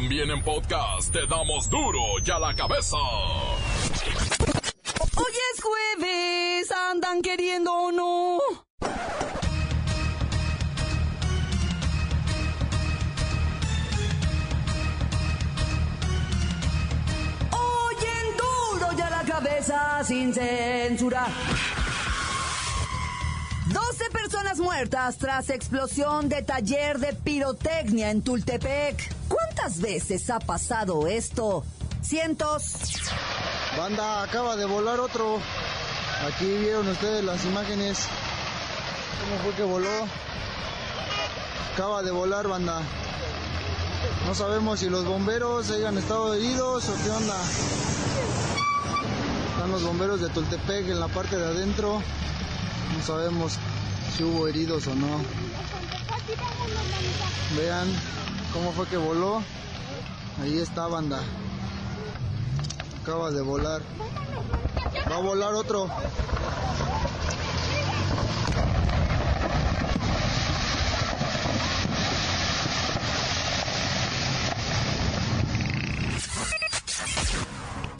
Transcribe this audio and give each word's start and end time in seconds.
También 0.00 0.30
en 0.30 0.40
podcast 0.44 1.12
te 1.12 1.26
damos 1.26 1.68
duro 1.68 1.98
y 2.24 2.30
a 2.30 2.38
la 2.38 2.54
cabeza. 2.54 2.96
Hoy 5.16 5.32
es 5.52 5.60
jueves, 5.60 6.70
andan 6.70 7.20
queriendo 7.20 7.72
o 7.72 7.90
no. 7.90 8.36
Hoy 17.50 17.96
en 18.00 18.36
duro 18.36 18.92
y 18.96 19.00
a 19.00 19.10
la 19.10 19.24
cabeza 19.24 20.04
sin 20.04 20.32
censura. 20.32 21.26
12 23.66 24.10
personas 24.10 24.60
muertas 24.60 25.18
tras 25.18 25.50
explosión 25.50 26.28
de 26.28 26.42
taller 26.42 27.00
de 27.00 27.14
pirotecnia 27.14 28.12
en 28.12 28.22
Tultepec. 28.22 29.18
¿Cuántas 29.58 29.80
veces 29.80 30.30
ha 30.30 30.38
pasado 30.38 31.08
esto? 31.08 31.64
Cientos. 32.00 32.74
Banda, 33.76 34.22
acaba 34.22 34.54
de 34.54 34.64
volar 34.64 35.00
otro. 35.00 35.40
Aquí 36.28 36.46
vieron 36.58 36.86
ustedes 36.86 37.24
las 37.24 37.44
imágenes. 37.44 38.06
¿Cómo 39.20 39.42
fue 39.42 39.54
que 39.54 39.64
voló? 39.64 40.06
Acaba 41.74 42.04
de 42.04 42.12
volar, 42.12 42.46
banda. 42.46 42.82
No 44.26 44.34
sabemos 44.36 44.78
si 44.78 44.88
los 44.88 45.04
bomberos 45.04 45.68
hayan 45.70 45.98
estado 45.98 46.34
heridos 46.34 46.88
o 46.88 46.94
qué 47.02 47.10
onda. 47.10 47.36
Están 49.54 49.72
los 49.72 49.82
bomberos 49.82 50.20
de 50.20 50.28
Tultepec 50.28 50.86
en 50.86 51.00
la 51.00 51.08
parte 51.08 51.36
de 51.36 51.46
adentro. 51.46 52.00
No 52.96 53.04
sabemos 53.04 53.54
si 54.16 54.22
hubo 54.22 54.46
heridos 54.46 54.86
o 54.86 54.94
no. 54.94 55.18
Vean 57.56 57.88
cómo 58.52 58.72
fue 58.72 58.86
que 58.86 58.96
voló. 58.96 59.42
Ahí 60.42 60.60
está, 60.60 60.86
banda. 60.86 61.20
Acaba 63.02 63.30
de 63.30 63.42
volar. 63.42 63.82
Va 65.10 65.16
a 65.16 65.20
volar 65.20 65.54
otro. 65.54 65.88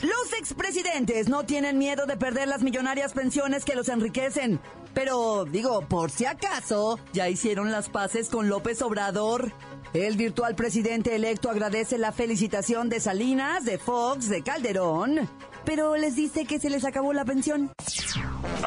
Los 0.02 0.32
expresidentes 0.38 1.28
no 1.28 1.44
tienen 1.44 1.76
miedo 1.76 2.06
de 2.06 2.16
perder 2.16 2.46
las 2.46 2.62
millonarias 2.62 3.12
pensiones 3.12 3.64
que 3.64 3.74
los 3.74 3.88
enriquecen. 3.88 4.60
Pero, 4.98 5.44
digo, 5.44 5.82
por 5.82 6.10
si 6.10 6.26
acaso, 6.26 6.98
ya 7.12 7.28
hicieron 7.28 7.70
las 7.70 7.88
paces 7.88 8.28
con 8.28 8.48
López 8.48 8.82
Obrador. 8.82 9.52
El 9.94 10.16
virtual 10.16 10.56
presidente 10.56 11.14
electo 11.14 11.50
agradece 11.50 11.98
la 11.98 12.10
felicitación 12.10 12.88
de 12.88 12.98
Salinas, 12.98 13.64
de 13.64 13.78
Fox, 13.78 14.28
de 14.28 14.42
Calderón, 14.42 15.30
pero 15.64 15.94
les 15.94 16.16
dice 16.16 16.46
que 16.46 16.58
se 16.58 16.68
les 16.68 16.84
acabó 16.84 17.12
la 17.12 17.24
pensión. 17.24 17.70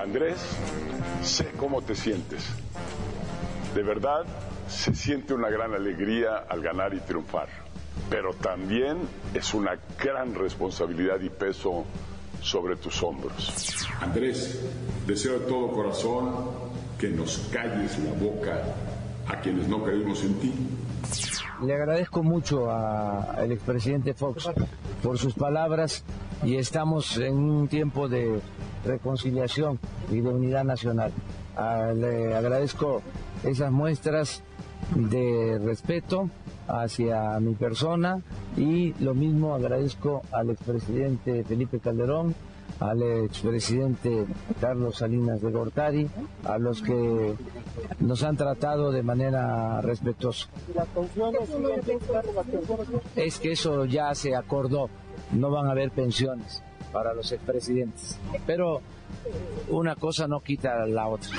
Andrés, 0.01 0.37
sé 1.21 1.51
cómo 1.57 1.81
te 1.81 1.95
sientes. 1.95 2.45
De 3.75 3.83
verdad, 3.83 4.23
se 4.69 4.95
siente 4.95 5.33
una 5.33 5.49
gran 5.49 5.73
alegría 5.73 6.45
al 6.47 6.61
ganar 6.61 6.93
y 6.93 7.01
triunfar. 7.01 7.49
Pero 8.09 8.33
también 8.35 8.99
es 9.33 9.53
una 9.53 9.77
gran 10.01 10.33
responsabilidad 10.33 11.19
y 11.19 11.29
peso 11.29 11.83
sobre 12.41 12.77
tus 12.77 13.03
hombros. 13.03 13.75
Andrés, 13.99 14.61
deseo 15.11 15.39
de 15.39 15.45
todo 15.45 15.67
corazón 15.73 16.31
que 16.97 17.09
nos 17.09 17.49
calles 17.51 17.99
la 17.99 18.13
boca 18.13 18.63
a 19.27 19.41
quienes 19.41 19.67
no 19.67 19.83
creímos 19.83 20.23
en 20.23 20.33
ti. 20.35 20.53
Le 21.61 21.75
agradezco 21.75 22.23
mucho 22.23 22.71
al 22.71 23.51
expresidente 23.51 24.13
Fox 24.13 24.49
por 25.03 25.17
sus 25.17 25.33
palabras 25.33 26.05
y 26.45 26.55
estamos 26.55 27.17
en 27.17 27.33
un 27.33 27.67
tiempo 27.67 28.07
de 28.07 28.39
reconciliación 28.85 29.79
y 30.09 30.21
de 30.21 30.29
unidad 30.29 30.63
nacional. 30.63 31.11
Le 31.95 32.33
agradezco 32.33 33.01
esas 33.43 33.69
muestras 33.69 34.43
de 34.95 35.59
respeto 35.61 36.29
hacia 36.69 37.37
mi 37.41 37.53
persona 37.53 38.21
y 38.55 38.93
lo 39.03 39.13
mismo 39.13 39.55
agradezco 39.55 40.21
al 40.31 40.51
expresidente 40.51 41.43
Felipe 41.43 41.79
Calderón, 41.79 42.33
al 42.81 43.01
expresidente 43.25 44.25
Carlos 44.59 44.97
Salinas 44.97 45.39
de 45.39 45.51
Gortari, 45.51 46.09
a 46.43 46.57
los 46.57 46.81
que 46.81 47.35
nos 47.99 48.23
han 48.23 48.35
tratado 48.35 48.91
de 48.91 49.03
manera 49.03 49.79
respetuosa. 49.81 50.47
Es 53.15 53.37
que 53.39 53.51
eso 53.51 53.85
ya 53.85 54.13
se 54.15 54.35
acordó, 54.35 54.89
no 55.31 55.51
van 55.51 55.67
a 55.67 55.71
haber 55.71 55.91
pensiones 55.91 56.63
para 56.91 57.13
los 57.13 57.31
expresidentes, 57.31 58.17
pero 58.47 58.81
una 59.69 59.95
cosa 59.95 60.27
no 60.27 60.41
quita 60.41 60.85
la 60.87 61.07
otra. 61.07 61.29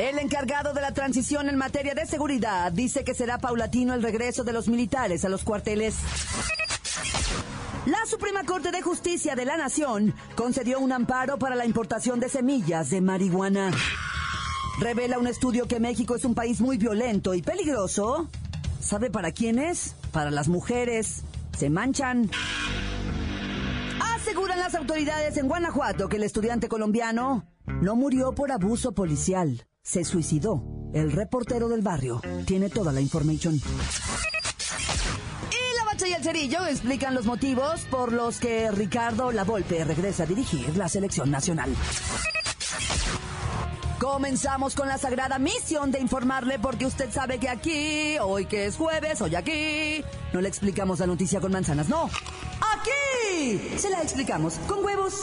El 0.00 0.18
encargado 0.18 0.72
de 0.72 0.80
la 0.80 0.92
transición 0.92 1.48
en 1.48 1.56
materia 1.56 1.94
de 1.94 2.06
seguridad 2.06 2.72
dice 2.72 3.04
que 3.04 3.14
será 3.14 3.38
paulatino 3.38 3.94
el 3.94 4.02
regreso 4.02 4.42
de 4.42 4.52
los 4.52 4.66
militares 4.66 5.24
a 5.24 5.28
los 5.28 5.44
cuarteles. 5.44 5.94
La 7.86 8.04
Suprema 8.04 8.44
Corte 8.44 8.72
de 8.72 8.82
Justicia 8.82 9.34
de 9.34 9.46
la 9.46 9.56
Nación 9.56 10.14
concedió 10.34 10.80
un 10.80 10.92
amparo 10.92 11.38
para 11.38 11.56
la 11.56 11.64
importación 11.64 12.20
de 12.20 12.28
semillas 12.28 12.90
de 12.90 13.00
marihuana. 13.00 13.70
Revela 14.78 15.18
un 15.18 15.26
estudio 15.26 15.66
que 15.66 15.80
México 15.80 16.14
es 16.14 16.26
un 16.26 16.34
país 16.34 16.60
muy 16.60 16.76
violento 16.76 17.32
y 17.32 17.40
peligroso. 17.40 18.28
¿Sabe 18.80 19.10
para 19.10 19.32
quiénes? 19.32 19.96
Para 20.12 20.30
las 20.30 20.48
mujeres. 20.48 21.22
Se 21.56 21.70
manchan. 21.70 22.30
Aseguran 24.14 24.58
las 24.58 24.74
autoridades 24.74 25.38
en 25.38 25.48
Guanajuato 25.48 26.08
que 26.08 26.16
el 26.16 26.24
estudiante 26.24 26.68
colombiano 26.68 27.46
no 27.80 27.96
murió 27.96 28.34
por 28.34 28.52
abuso 28.52 28.92
policial. 28.92 29.66
Se 29.82 30.04
suicidó. 30.04 30.62
El 30.92 31.12
reportero 31.12 31.68
del 31.68 31.80
barrio 31.80 32.20
tiene 32.46 32.68
toda 32.68 32.92
la 32.92 33.00
información. 33.00 33.58
Bacha 36.00 36.08
y 36.08 36.12
el 36.12 36.22
cerillo 36.22 36.66
explican 36.66 37.14
los 37.14 37.26
motivos 37.26 37.82
por 37.90 38.12
los 38.12 38.38
que 38.38 38.70
Ricardo 38.70 39.32
Lavolpe 39.32 39.84
regresa 39.84 40.22
a 40.22 40.26
dirigir 40.26 40.76
la 40.76 40.88
selección 40.88 41.30
nacional. 41.30 41.74
Comenzamos 43.98 44.74
con 44.74 44.88
la 44.88 44.98
sagrada 44.98 45.38
misión 45.38 45.90
de 45.90 46.00
informarle 46.00 46.58
porque 46.58 46.86
usted 46.86 47.10
sabe 47.12 47.38
que 47.38 47.48
aquí, 47.48 48.16
hoy 48.18 48.46
que 48.46 48.66
es 48.66 48.76
jueves, 48.76 49.20
hoy 49.20 49.34
aquí, 49.34 50.02
no 50.32 50.40
le 50.40 50.48
explicamos 50.48 51.00
la 51.00 51.06
noticia 51.06 51.40
con 51.40 51.52
manzanas, 51.52 51.88
no. 51.88 52.08
Aquí 52.74 53.78
se 53.78 53.90
la 53.90 54.02
explicamos 54.02 54.54
con 54.66 54.84
huevos. 54.84 55.22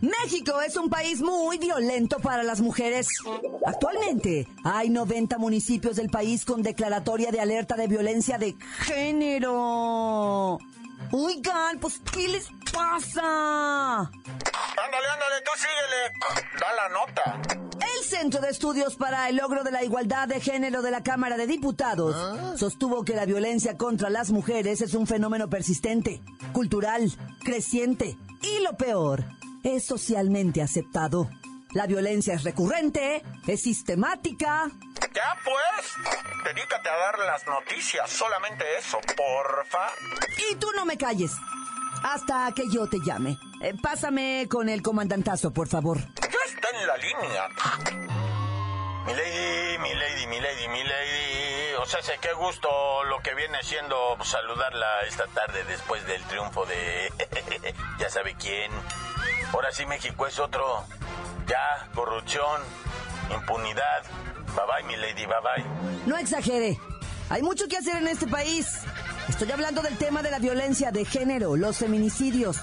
México 0.00 0.60
es 0.62 0.76
un 0.76 0.88
país 0.88 1.20
muy 1.20 1.58
violento 1.58 2.18
para 2.20 2.42
las 2.42 2.60
mujeres. 2.60 3.08
Actualmente 3.66 4.48
hay 4.64 4.88
90 4.88 5.38
municipios 5.38 5.96
del 5.96 6.08
país 6.08 6.44
con 6.44 6.62
declaratoria 6.62 7.30
de 7.30 7.40
alerta 7.40 7.76
de 7.76 7.86
violencia 7.86 8.38
de 8.38 8.56
género. 8.78 10.58
Oigan, 11.12 11.78
pues, 11.80 12.00
¿qué 12.12 12.28
les 12.28 12.48
pasa? 12.72 14.00
Ándale, 14.00 15.08
ándale, 15.12 15.36
tú 15.44 15.50
síguele. 15.56 16.46
Da 16.58 16.72
la 16.74 16.88
nota. 16.88 17.40
El 17.80 18.04
Centro 18.04 18.40
de 18.40 18.50
Estudios 18.50 18.96
para 18.96 19.28
el 19.28 19.36
Logro 19.36 19.64
de 19.64 19.72
la 19.72 19.82
Igualdad 19.82 20.28
de 20.28 20.40
Género 20.40 20.82
de 20.82 20.90
la 20.90 21.02
Cámara 21.02 21.36
de 21.36 21.46
Diputados 21.46 22.58
sostuvo 22.58 23.04
que 23.04 23.14
la 23.14 23.26
violencia 23.26 23.76
contra 23.76 24.08
las 24.10 24.30
mujeres 24.30 24.80
es 24.80 24.94
un 24.94 25.06
fenómeno 25.06 25.50
persistente, 25.50 26.20
cultural, 26.52 27.12
creciente 27.42 28.16
y 28.42 28.62
lo 28.62 28.76
peor, 28.76 29.24
es 29.62 29.84
socialmente 29.84 30.62
aceptado. 30.62 31.30
La 31.72 31.86
violencia 31.86 32.34
es 32.34 32.42
recurrente, 32.42 33.22
es 33.46 33.62
sistemática. 33.62 34.70
Ya 35.14 35.36
pues, 35.44 35.94
dedícate 36.44 36.88
a 36.88 36.96
dar 36.96 37.18
las 37.20 37.46
noticias, 37.46 38.10
solamente 38.10 38.64
eso, 38.78 38.98
porfa. 39.16 39.92
Y 40.50 40.56
tú 40.56 40.66
no 40.74 40.84
me 40.84 40.96
calles. 40.96 41.32
Hasta 42.02 42.52
que 42.54 42.64
yo 42.72 42.88
te 42.88 42.98
llame. 43.04 43.38
Eh, 43.62 43.74
pásame 43.80 44.46
con 44.50 44.68
el 44.68 44.82
comandantazo, 44.82 45.52
por 45.52 45.68
favor. 45.68 45.98
Ya 45.98 46.38
está 46.46 46.68
en 46.70 46.86
la 46.86 46.96
línea. 46.96 47.48
Mi 49.06 49.12
lady, 49.14 49.78
mi 49.78 49.94
lady, 49.94 50.26
mi 50.26 50.40
lady, 50.40 50.68
mi 50.68 50.82
lady. 50.84 51.74
o 51.80 51.86
sea, 51.86 52.02
sé 52.02 52.18
qué 52.20 52.32
gusto 52.32 52.68
lo 53.04 53.20
que 53.22 53.34
viene 53.34 53.58
siendo 53.62 54.16
saludarla 54.22 55.00
esta 55.08 55.26
tarde 55.28 55.64
después 55.64 56.06
del 56.06 56.22
triunfo 56.24 56.66
de 56.66 57.12
ya 57.98 58.10
sabe 58.10 58.34
quién. 58.38 58.70
Ahora 59.52 59.72
sí 59.72 59.84
México 59.86 60.26
es 60.26 60.38
otro. 60.38 60.84
Ya, 61.46 61.88
corrupción, 61.94 62.60
impunidad. 63.34 64.02
Bye 64.54 64.64
bye, 64.66 64.86
mi 64.86 64.96
lady, 64.96 65.26
bye 65.26 65.36
bye. 65.42 66.06
No 66.06 66.16
exagere. 66.16 66.78
Hay 67.28 67.42
mucho 67.42 67.68
que 67.68 67.76
hacer 67.76 67.96
en 67.96 68.08
este 68.08 68.26
país. 68.26 68.80
Estoy 69.28 69.50
hablando 69.52 69.82
del 69.82 69.96
tema 69.96 70.22
de 70.22 70.30
la 70.30 70.38
violencia 70.38 70.90
de 70.90 71.04
género, 71.04 71.56
los 71.56 71.78
feminicidios. 71.78 72.58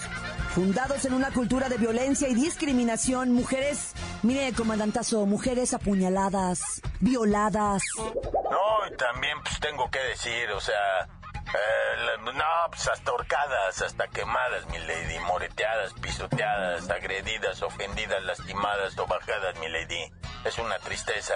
Fundados 0.54 1.06
en 1.06 1.13
una 1.13 1.31
cultura 1.31 1.69
de 1.69 1.78
violencia 1.78 2.28
y 2.28 2.34
discriminación, 2.34 3.31
mujeres, 3.31 3.94
mire, 4.24 4.51
comandantazo, 4.54 5.25
mujeres 5.25 5.74
apuñaladas, 5.74 6.81
violadas. 7.00 7.84
No, 7.98 8.88
y 8.92 8.98
también 8.98 9.38
pues 9.44 9.60
tengo 9.60 9.89
que 9.89 10.00
decir, 10.00 10.50
o 10.51 10.60
sea, 10.60 11.07
eh, 11.54 12.18
no, 12.34 12.44
pues 12.70 12.88
hasta 12.88 13.12
horcadas, 13.12 13.82
hasta 13.82 14.08
quemadas, 14.08 14.66
mi 14.68 14.80
lady, 14.80 15.20
moreteadas, 15.20 15.94
pisoteadas, 15.94 16.90
agredidas, 16.90 17.62
ofendidas, 17.62 18.24
lastimadas 18.24 18.98
o 18.98 19.08
bajadas, 19.08 19.58
mi 19.60 19.70
lady. 19.70 20.12
Es 20.44 20.58
una 20.60 20.78
tristeza. 20.80 21.36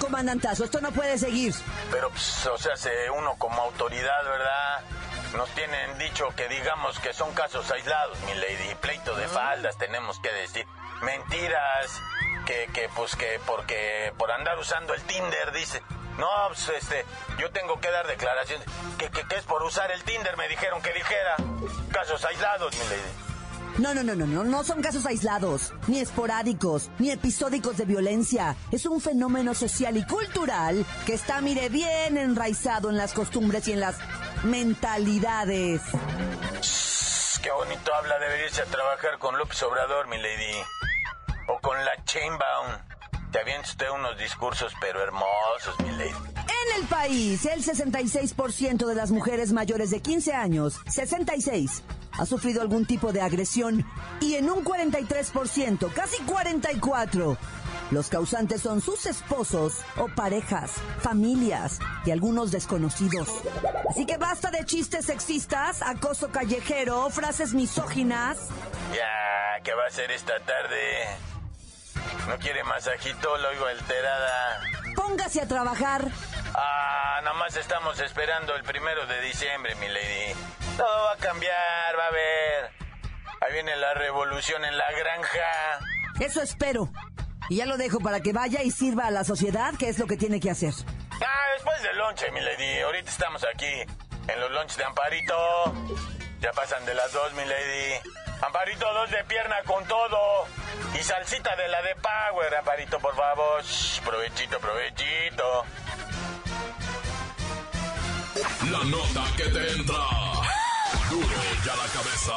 Comandantazo, 0.00 0.64
esto 0.64 0.80
no 0.80 0.92
puede 0.92 1.18
seguir. 1.18 1.54
Pero, 1.90 2.10
pues, 2.10 2.46
o 2.46 2.58
sea, 2.58 2.76
se 2.76 3.10
uno 3.10 3.34
como 3.38 3.62
autoridad, 3.62 4.24
¿verdad? 4.24 4.80
Nos 5.36 5.48
tienen 5.50 5.98
dicho 5.98 6.28
que 6.36 6.46
digamos 6.48 6.98
que 7.00 7.12
son 7.12 7.32
casos 7.32 7.70
aislados, 7.70 8.18
mi 8.20 8.34
lady. 8.34 8.74
Pleito 8.80 9.14
de 9.16 9.26
faldas, 9.28 9.76
tenemos 9.78 10.20
que 10.20 10.32
decir. 10.32 10.66
Mentiras, 11.02 12.00
que, 12.46 12.68
que 12.72 12.88
pues 12.94 13.16
que 13.16 13.40
porque 13.46 14.12
por 14.18 14.30
andar 14.30 14.58
usando 14.58 14.94
el 14.94 15.02
Tinder, 15.02 15.52
dice. 15.52 15.82
No, 16.18 16.28
pues 16.48 16.68
este, 16.68 17.04
yo 17.38 17.50
tengo 17.50 17.80
que 17.80 17.90
dar 17.90 18.06
declaraciones. 18.06 18.66
Que, 18.98 19.08
que, 19.10 19.26
que 19.26 19.36
es 19.36 19.44
por 19.44 19.62
usar 19.62 19.90
el 19.90 20.02
Tinder, 20.04 20.36
me 20.36 20.48
dijeron 20.48 20.82
que 20.82 20.92
dijera. 20.92 21.36
Casos 21.90 22.24
aislados, 22.24 22.74
mi 22.74 22.84
lady. 22.84 23.32
No, 23.78 23.94
no, 23.94 24.02
no, 24.02 24.14
no, 24.14 24.26
no, 24.26 24.44
no 24.44 24.64
son 24.64 24.82
casos 24.82 25.06
aislados, 25.06 25.72
ni 25.86 25.98
esporádicos, 25.98 26.90
ni 26.98 27.10
episódicos 27.10 27.78
de 27.78 27.86
violencia. 27.86 28.54
Es 28.70 28.84
un 28.84 29.00
fenómeno 29.00 29.54
social 29.54 29.96
y 29.96 30.04
cultural 30.04 30.84
que 31.06 31.14
está, 31.14 31.40
mire, 31.40 31.70
bien 31.70 32.18
enraizado 32.18 32.90
en 32.90 32.98
las 32.98 33.14
costumbres 33.14 33.66
y 33.68 33.72
en 33.72 33.80
las 33.80 33.96
mentalidades. 34.44 35.80
Shh, 36.60 37.40
qué 37.40 37.50
bonito 37.50 37.94
habla, 37.94 38.18
debería 38.18 38.46
irse 38.46 38.60
a 38.60 38.66
trabajar 38.66 39.18
con 39.18 39.38
López 39.38 39.62
Obrador, 39.62 40.06
mi 40.06 40.18
lady. 40.18 40.62
O 41.48 41.58
con 41.60 41.82
la 41.82 42.04
Chainbaum. 42.04 42.91
Te 43.32 43.38
avienta 43.38 43.66
usted 43.66 43.86
unos 43.90 44.18
discursos, 44.18 44.74
pero 44.78 45.02
hermosos, 45.02 45.80
mi 45.80 45.90
lady. 45.92 46.10
En 46.10 46.82
el 46.82 46.86
país, 46.86 47.46
el 47.46 47.64
66% 47.64 48.86
de 48.86 48.94
las 48.94 49.10
mujeres 49.10 49.54
mayores 49.54 49.90
de 49.90 50.00
15 50.00 50.34
años, 50.34 50.78
66, 50.90 51.82
ha 52.12 52.26
sufrido 52.26 52.60
algún 52.60 52.84
tipo 52.84 53.10
de 53.10 53.22
agresión 53.22 53.86
y 54.20 54.34
en 54.34 54.50
un 54.50 54.62
43%, 54.62 55.90
casi 55.94 56.22
44, 56.24 57.38
los 57.90 58.08
causantes 58.08 58.60
son 58.60 58.82
sus 58.82 59.06
esposos 59.06 59.78
o 59.96 60.08
parejas, 60.08 60.72
familias 61.00 61.78
y 62.04 62.10
algunos 62.10 62.50
desconocidos. 62.50 63.30
Así 63.88 64.04
que 64.04 64.18
basta 64.18 64.50
de 64.50 64.66
chistes 64.66 65.06
sexistas, 65.06 65.80
acoso 65.80 66.30
callejero, 66.30 67.08
frases 67.08 67.54
misóginas. 67.54 68.48
Ya, 68.94 69.62
¿qué 69.62 69.72
va 69.72 69.84
a 69.84 69.88
hacer 69.88 70.10
esta 70.10 70.38
tarde? 70.40 71.31
¿No 72.28 72.38
quiere 72.38 72.62
masajito? 72.64 73.36
Lo 73.38 73.48
oigo 73.48 73.66
alterada. 73.66 74.60
Póngase 74.94 75.40
a 75.40 75.48
trabajar. 75.48 76.06
Ah, 76.54 77.20
nada 77.22 77.34
más 77.34 77.56
estamos 77.56 77.98
esperando 78.00 78.54
el 78.54 78.62
primero 78.62 79.06
de 79.06 79.20
diciembre, 79.22 79.74
mi 79.76 79.88
lady. 79.88 80.34
Todo 80.76 81.04
va 81.04 81.12
a 81.12 81.16
cambiar, 81.16 81.98
va 81.98 82.06
a 82.06 82.10
ver. 82.10 82.70
Ahí 83.40 83.52
viene 83.52 83.76
la 83.76 83.94
revolución 83.94 84.64
en 84.64 84.76
la 84.76 84.90
granja. 84.92 85.80
Eso 86.20 86.42
espero. 86.42 86.88
Y 87.48 87.56
ya 87.56 87.66
lo 87.66 87.76
dejo 87.76 87.98
para 87.98 88.20
que 88.20 88.32
vaya 88.32 88.62
y 88.62 88.70
sirva 88.70 89.06
a 89.06 89.10
la 89.10 89.24
sociedad, 89.24 89.74
que 89.78 89.88
es 89.88 89.98
lo 89.98 90.06
que 90.06 90.16
tiene 90.16 90.38
que 90.40 90.50
hacer. 90.50 90.72
Ah, 91.10 91.44
después 91.54 91.82
del 91.82 91.98
lonche, 91.98 92.30
mi 92.30 92.40
lady. 92.40 92.80
Ahorita 92.80 93.10
estamos 93.10 93.44
aquí 93.52 93.82
en 94.28 94.40
los 94.40 94.50
lunches 94.52 94.76
de 94.76 94.84
Amparito. 94.84 95.74
Ya 96.40 96.52
pasan 96.52 96.84
de 96.86 96.94
las 96.94 97.12
dos, 97.12 97.32
mi 97.34 97.44
lady. 97.44 98.21
Amparito, 98.42 98.92
dos 98.92 99.10
de 99.10 99.22
pierna 99.24 99.56
con 99.64 99.84
todo. 99.86 100.46
Y 100.98 101.02
salsita 101.02 101.54
de 101.54 101.68
la 101.68 101.80
de 101.82 101.94
Power, 101.94 102.54
Amparito, 102.56 102.98
por 102.98 103.14
favor. 103.14 103.62
Shh, 103.62 104.00
provechito, 104.00 104.58
provechito. 104.58 105.64
La 108.70 108.84
nota 108.84 109.24
que 109.36 109.44
te 109.44 109.72
entra. 109.72 109.94
Duro 111.08 111.42
ya 111.64 111.76
la 111.76 111.88
cabeza. 111.92 112.32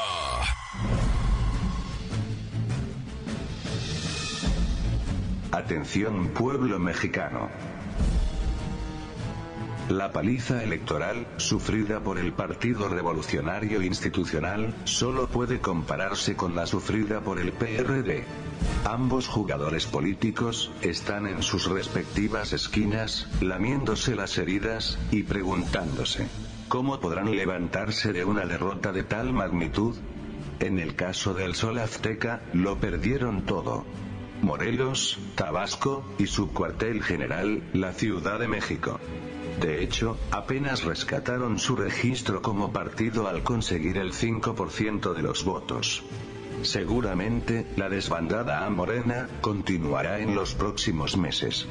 Atención 5.51 6.27
pueblo 6.33 6.77
mexicano. 6.77 7.49
La 9.89 10.11
paliza 10.11 10.63
electoral, 10.63 11.27
sufrida 11.37 11.99
por 11.99 12.17
el 12.17 12.33
Partido 12.33 12.89
Revolucionario 12.89 13.83
Institucional, 13.83 14.73
solo 14.85 15.27
puede 15.27 15.59
compararse 15.59 16.35
con 16.35 16.55
la 16.55 16.65
sufrida 16.65 17.21
por 17.21 17.39
el 17.39 17.51
PRD. 17.51 18.23
Ambos 18.83 19.27
jugadores 19.27 19.85
políticos, 19.85 20.71
están 20.81 21.27
en 21.27 21.43
sus 21.43 21.69
respectivas 21.69 22.51
esquinas, 22.51 23.27
lamiéndose 23.41 24.15
las 24.15 24.39
heridas, 24.39 24.97
y 25.11 25.21
preguntándose, 25.21 26.29
¿cómo 26.67 26.99
podrán 26.99 27.35
levantarse 27.35 28.11
de 28.11 28.25
una 28.25 28.47
derrota 28.47 28.91
de 28.91 29.03
tal 29.03 29.33
magnitud? 29.33 29.95
En 30.59 30.79
el 30.79 30.95
caso 30.95 31.35
del 31.35 31.53
Sol 31.53 31.77
Azteca, 31.77 32.41
lo 32.53 32.79
perdieron 32.79 33.45
todo. 33.45 33.85
Morelos, 34.41 35.19
Tabasco, 35.35 36.03
y 36.17 36.25
su 36.25 36.51
cuartel 36.51 37.03
general, 37.03 37.61
la 37.73 37.93
Ciudad 37.93 38.39
de 38.39 38.47
México. 38.47 38.99
De 39.59 39.83
hecho, 39.83 40.17
apenas 40.31 40.83
rescataron 40.83 41.59
su 41.59 41.75
registro 41.75 42.41
como 42.41 42.73
partido 42.73 43.27
al 43.27 43.43
conseguir 43.43 43.97
el 43.97 44.11
5% 44.11 45.13
de 45.13 45.21
los 45.21 45.45
votos. 45.45 46.03
Seguramente, 46.61 47.65
la 47.75 47.89
desbandada 47.89 48.65
a 48.65 48.69
Morena, 48.69 49.29
continuará 49.41 50.19
en 50.19 50.35
los 50.35 50.55
próximos 50.55 51.15
meses. 51.17 51.67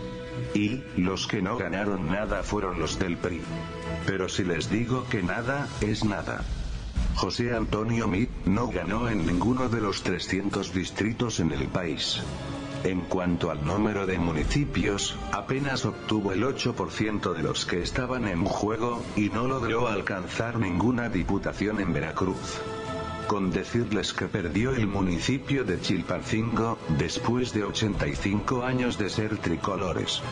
Y, 0.54 0.82
los 0.96 1.26
que 1.26 1.42
no 1.42 1.56
ganaron 1.56 2.10
nada 2.10 2.42
fueron 2.42 2.78
los 2.78 2.98
del 2.98 3.16
PRI. 3.16 3.42
Pero 4.06 4.28
si 4.28 4.44
les 4.44 4.70
digo 4.70 5.04
que 5.10 5.22
nada, 5.22 5.68
es 5.80 6.04
nada. 6.04 6.44
José 7.16 7.54
Antonio 7.54 8.08
Mit, 8.08 8.30
no 8.44 8.68
ganó 8.68 9.08
en 9.08 9.26
ninguno 9.26 9.68
de 9.68 9.80
los 9.80 10.02
300 10.02 10.72
distritos 10.72 11.40
en 11.40 11.52
el 11.52 11.68
país. 11.68 12.22
En 12.84 13.00
cuanto 13.00 13.50
al 13.50 13.64
número 13.64 14.06
de 14.06 14.18
municipios, 14.18 15.16
apenas 15.32 15.86
obtuvo 15.86 16.32
el 16.32 16.42
8% 16.42 17.32
de 17.32 17.42
los 17.42 17.64
que 17.64 17.80
estaban 17.80 18.28
en 18.28 18.44
juego, 18.44 19.02
y 19.16 19.30
no 19.30 19.48
logró 19.48 19.88
alcanzar 19.88 20.58
ninguna 20.58 21.08
diputación 21.08 21.80
en 21.80 21.94
Veracruz. 21.94 22.60
Con 23.34 23.50
decirles 23.50 24.12
que 24.12 24.28
perdió 24.28 24.70
el 24.70 24.86
municipio 24.86 25.64
de 25.64 25.80
Chilpancingo, 25.80 26.78
después 26.96 27.52
de 27.52 27.64
85 27.64 28.62
años 28.62 28.96
de 28.96 29.10
ser 29.10 29.38
tricolores. 29.38 30.22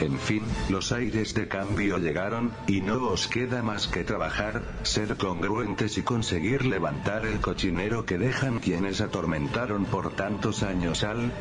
En 0.00 0.18
fin, 0.18 0.42
los 0.68 0.92
aires 0.92 1.32
de 1.32 1.48
cambio 1.48 1.96
llegaron, 1.96 2.52
y 2.66 2.82
no 2.82 3.06
os 3.06 3.26
queda 3.26 3.62
más 3.62 3.86
que 3.86 4.04
trabajar, 4.04 4.60
ser 4.82 5.16
congruentes 5.16 5.96
y 5.96 6.02
conseguir 6.02 6.66
levantar 6.66 7.24
el 7.24 7.40
cochinero 7.40 8.04
que 8.04 8.18
dejan 8.18 8.58
quienes 8.58 9.00
atormentaron 9.00 9.86
por 9.86 10.12
tantos 10.12 10.62
años 10.62 11.04
al 11.04 11.32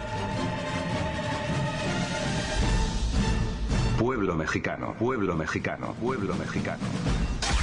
pueblo 3.99 4.35
mexicano, 4.35 4.95
pueblo 4.97 5.35
mexicano, 5.35 5.93
pueblo 5.95 6.35
mexicano. 6.35 6.85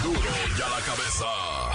Duro 0.04 0.20
ya 0.58 0.68
la 0.68 0.80
cabeza. 0.84 1.67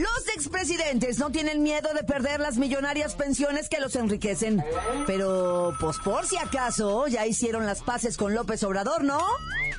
Los 0.00 0.28
expresidentes 0.34 1.18
no 1.18 1.30
tienen 1.30 1.62
miedo 1.62 1.92
de 1.92 2.02
perder 2.04 2.40
las 2.40 2.56
millonarias 2.56 3.14
pensiones 3.14 3.68
que 3.68 3.80
los 3.80 3.94
enriquecen. 3.96 4.64
Pero, 5.06 5.74
pues 5.78 5.98
por 5.98 6.26
si 6.26 6.38
acaso, 6.38 7.06
ya 7.06 7.26
hicieron 7.26 7.66
las 7.66 7.82
paces 7.82 8.16
con 8.16 8.34
López 8.34 8.62
Obrador, 8.62 9.04
¿no? 9.04 9.20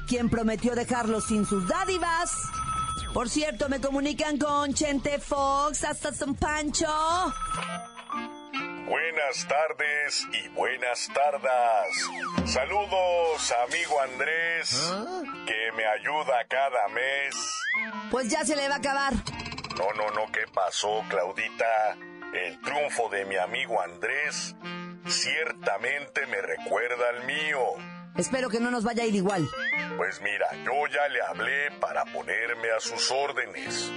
Quien 0.08 0.30
prometió 0.30 0.76
dejarlos 0.76 1.26
sin 1.26 1.48
sus 1.48 1.68
dádivas. 1.68 2.32
Por 3.16 3.30
cierto, 3.30 3.68
me 3.68 3.82
comunican 3.82 4.38
con 4.38 4.76
Chente 4.76 5.18
Fox 5.18 5.84
hasta 5.84 6.14
San 6.14 6.36
Pancho. 6.36 6.86
Buenas 8.88 9.48
tardes 9.48 10.28
y 10.34 10.50
buenas 10.50 11.10
tardas. 11.16 11.88
Saludos, 12.46 13.54
amigo 13.68 14.02
Andrés, 14.02 14.94
que 15.48 15.72
me 15.76 15.86
ayuda 15.86 16.46
cada 16.48 16.88
mes. 16.90 17.36
Pues 18.12 18.30
ya 18.30 18.46
se 18.46 18.56
le 18.56 18.68
va 18.70 18.76
a 18.76 18.78
acabar. 18.78 19.14
No, 19.78 19.92
no, 19.96 20.12
no, 20.12 20.32
¿qué 20.32 20.42
pasó, 20.54 21.04
Claudita? 21.10 21.98
El 22.34 22.60
triunfo 22.62 23.10
de 23.10 23.26
mi 23.26 23.36
amigo 23.38 23.82
Andrés 23.82 24.56
ciertamente 25.08 26.26
me 26.28 26.42
recuerda 26.42 27.10
al 27.10 27.26
mío. 27.26 27.60
Espero 28.18 28.50
que 28.50 28.60
no 28.60 28.72
nos 28.72 28.84
vaya 28.84 29.04
a 29.04 29.06
ir 29.06 29.16
igual. 29.16 29.48
Pues 29.98 30.22
mira, 30.22 30.48
yo 30.66 30.88
ya 30.88 31.08
le 31.08 31.22
hablé 31.22 31.72
para 31.80 32.06
ponerme 32.06 32.72
a 32.72 32.80
sus 32.80 33.12
órdenes. 33.12 33.92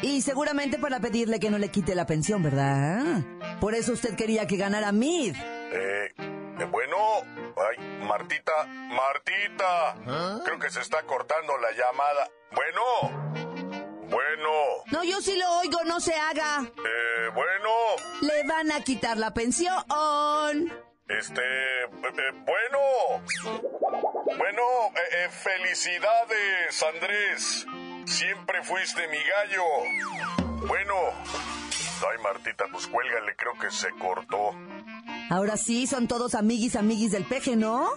Y 0.00 0.22
seguramente 0.22 0.78
para 0.78 1.00
pedirle 1.00 1.38
que 1.38 1.50
no 1.50 1.58
le 1.58 1.70
quite 1.70 1.94
la 1.94 2.06
pensión, 2.06 2.42
¿verdad? 2.42 3.22
Por 3.60 3.74
eso 3.74 3.92
usted 3.92 4.16
quería 4.16 4.46
que 4.46 4.56
ganara 4.56 4.90
Mid. 4.90 5.36
Eh, 5.36 6.12
eh, 6.16 6.64
bueno, 6.70 6.96
ay, 7.56 7.78
Martita, 8.06 8.66
Martita, 8.66 10.42
creo 10.44 10.58
que 10.58 10.70
se 10.70 10.80
está 10.80 11.02
cortando 11.02 11.56
la 11.58 11.70
llamada. 11.72 12.28
Bueno, 12.52 13.51
bueno. 14.12 14.48
No, 14.92 15.02
yo 15.02 15.20
sí 15.20 15.36
lo 15.36 15.50
oigo, 15.58 15.82
no 15.84 15.98
se 15.98 16.14
haga. 16.14 16.62
Eh, 16.64 17.30
bueno. 17.34 17.70
Le 18.20 18.46
van 18.46 18.70
a 18.70 18.80
quitar 18.84 19.16
la 19.16 19.32
pensión. 19.34 19.72
Este, 21.08 21.40
eh, 21.40 21.84
eh, 21.84 22.32
bueno. 22.44 22.78
Bueno, 24.38 24.62
eh, 25.12 25.28
felicidades, 25.30 26.82
Andrés. 26.94 27.66
Siempre 28.06 28.62
fuiste 28.62 29.08
mi 29.08 29.18
gallo. 29.18 29.64
Bueno. 30.66 30.94
Ay, 32.10 32.18
Martita, 32.22 32.64
pues 32.70 32.86
cuélgale, 32.88 33.34
creo 33.36 33.52
que 33.60 33.70
se 33.70 33.90
cortó. 33.90 34.50
Ahora 35.30 35.56
sí, 35.56 35.86
son 35.86 36.08
todos 36.08 36.34
amiguis, 36.34 36.76
amiguis 36.76 37.12
del 37.12 37.24
peje, 37.24 37.56
¿no? 37.56 37.90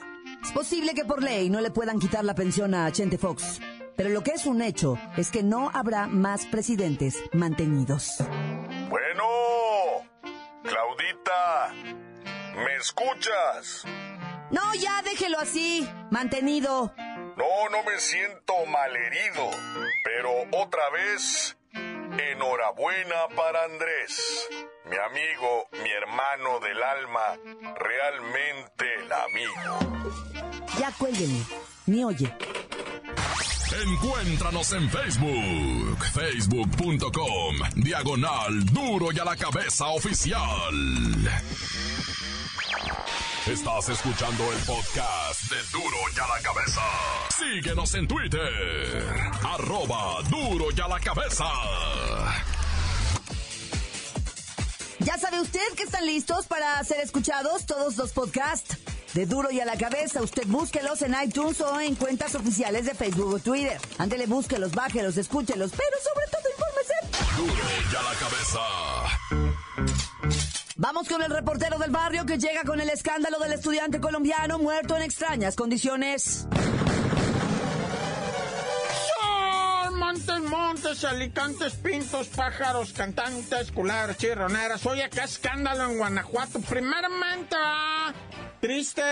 Es 0.43 0.51
posible 0.51 0.93
que 0.93 1.05
por 1.05 1.24
ley 1.24 1.50
no 1.50 1.60
le 1.60 1.72
puedan 1.72 2.00
quitar 2.00 2.24
la 2.24 2.36
pensión 2.36 2.75
a 2.75 2.91
Chente 2.91 3.17
Fox. 3.17 3.60
Pero 3.95 4.09
lo 4.09 4.23
que 4.23 4.31
es 4.31 4.45
un 4.45 4.61
hecho 4.61 4.97
es 5.17 5.31
que 5.31 5.43
no 5.43 5.69
habrá 5.73 6.07
más 6.07 6.45
presidentes 6.45 7.23
mantenidos. 7.33 8.17
Bueno, 8.89 9.23
Claudita, 10.63 11.73
¿me 12.55 12.75
escuchas? 12.75 13.85
No, 14.51 14.73
ya 14.75 15.01
déjelo 15.01 15.39
así, 15.39 15.89
mantenido. 16.11 16.93
No, 16.97 17.69
no 17.71 17.83
me 17.83 17.99
siento 17.99 18.53
malherido, 18.67 19.49
pero 20.03 20.31
otra 20.51 20.89
vez, 20.91 21.57
enhorabuena 21.73 23.27
para 23.35 23.63
Andrés, 23.65 24.47
mi 24.85 24.95
amigo, 24.97 25.67
mi 25.83 25.89
hermano 25.91 26.59
del 26.59 26.81
alma, 26.81 27.37
realmente 27.75 28.85
el 28.99 29.11
amigo. 29.11 29.79
Ya 30.79 30.91
cuélguenme, 30.97 31.43
ni 31.87 32.03
oye. 32.03 32.33
Encuéntranos 33.74 34.72
en 34.74 34.89
Facebook, 34.89 35.98
facebook.com, 36.13 37.55
diagonal 37.75 38.65
duro 38.65 39.12
y 39.12 39.19
a 39.19 39.25
la 39.25 39.36
cabeza 39.36 39.88
oficial. 39.88 40.39
Estás 43.48 43.89
escuchando 43.89 44.51
el 44.51 44.60
podcast 44.60 45.51
de 45.51 45.57
duro 45.72 45.98
y 46.15 46.19
a 46.19 46.27
la 46.27 46.41
cabeza. 46.41 46.81
Síguenos 47.38 47.95
en 47.95 48.07
Twitter, 48.07 49.03
arroba 49.43 50.22
duro 50.29 50.67
y 50.75 50.79
a 50.81 50.88
la 50.88 51.00
cabeza. 51.00 51.45
¿Ya 55.00 55.17
sabe 55.17 55.41
usted 55.41 55.74
que 55.75 55.84
están 55.84 56.05
listos 56.05 56.45
para 56.48 56.84
ser 56.84 57.00
escuchados 57.00 57.65
todos 57.65 57.98
los 57.98 58.12
podcasts? 58.12 58.77
De 59.15 59.25
Duro 59.25 59.50
y 59.50 59.62
a 59.62 59.65
la 59.65 59.77
Cabeza, 59.77 60.22
usted 60.22 60.45
búsquelos 60.45 61.01
en 61.01 61.15
iTunes 61.24 61.62
o 61.62 61.79
en 61.79 61.95
cuentas 61.95 62.36
oficiales 62.36 62.86
de 62.86 62.93
Facebook 62.93 63.36
o 63.36 63.39
Twitter. 63.39 63.79
Ándele, 63.98 64.25
búsquelos, 64.25 64.74
bájelos, 64.74 65.15
escúchelos, 65.15 65.72
pero 65.72 65.98
sobre 66.03 66.25
todo 66.29 66.41
infórmese. 66.51 66.95
Duro 67.38 67.63
y 67.79 67.95
a 67.95 68.01
la 68.01 68.13
cabeza. 68.19 68.60
Vamos 70.75 71.07
con 71.07 71.24
el 71.24 71.31
reportero 71.31 71.79
del 71.79 71.91
barrio 71.91 72.25
que 72.25 72.38
llega 72.38 72.63
con 72.65 72.81
el 72.81 72.89
escándalo 72.89 73.39
del 73.39 73.53
estudiante 73.53 74.01
colombiano 74.01 74.60
muerto 74.60 74.98
en 74.98 75.03
extrañas 75.03 75.55
condiciones. 75.55 76.45
Montes, 79.93 80.39
montes, 80.41 81.05
alicantes, 81.05 81.74
pintos, 81.75 82.27
pájaros, 82.27 82.91
cantantes, 82.91 83.72
culebras, 83.72 84.17
chirroneras. 84.17 84.86
Oye, 84.86 85.10
qué 85.10 85.22
escándalo 85.22 85.89
en 85.89 85.98
Guanajuato. 86.00 86.60
Primeramente, 86.60 87.55
triste 88.65 89.03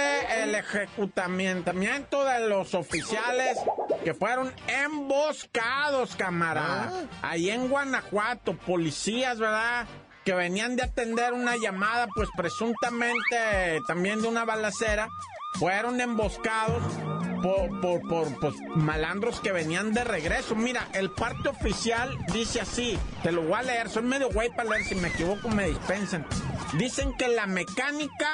el 0.41 0.55
ejecutamiento 0.55 2.25
de 2.25 2.49
los 2.49 2.73
oficiales 2.73 3.59
que 4.03 4.15
fueron 4.15 4.51
emboscados, 4.67 6.15
camarada. 6.15 7.07
Ahí 7.21 7.51
en 7.51 7.69
Guanajuato, 7.69 8.57
policías, 8.57 9.37
¿verdad? 9.37 9.85
Que 10.25 10.33
venían 10.33 10.75
de 10.75 10.81
atender 10.81 11.33
una 11.33 11.55
llamada, 11.55 12.07
pues 12.15 12.29
presuntamente 12.35 13.79
también 13.87 14.23
de 14.23 14.27
una 14.27 14.43
balacera. 14.43 15.07
Fueron 15.59 16.01
emboscados 16.01 16.81
por, 17.43 17.81
por, 17.81 18.01
por 18.07 18.39
pues, 18.39 18.55
malandros 18.73 19.41
que 19.41 19.51
venían 19.51 19.93
de 19.93 20.05
regreso. 20.05 20.55
Mira, 20.55 20.87
el 20.93 21.11
parte 21.11 21.49
oficial 21.49 22.17
dice 22.31 22.61
así, 22.61 22.97
te 23.21 23.33
lo 23.33 23.41
voy 23.41 23.55
a 23.55 23.63
leer, 23.63 23.89
soy 23.89 24.03
medio 24.03 24.29
güey 24.29 24.49
para 24.55 24.69
leer, 24.69 24.85
si 24.85 24.95
me 24.95 25.09
equivoco 25.09 25.49
me 25.49 25.67
dispensen. 25.67 26.25
Dicen 26.77 27.13
que 27.17 27.27
la 27.27 27.45
mecánica 27.45 28.33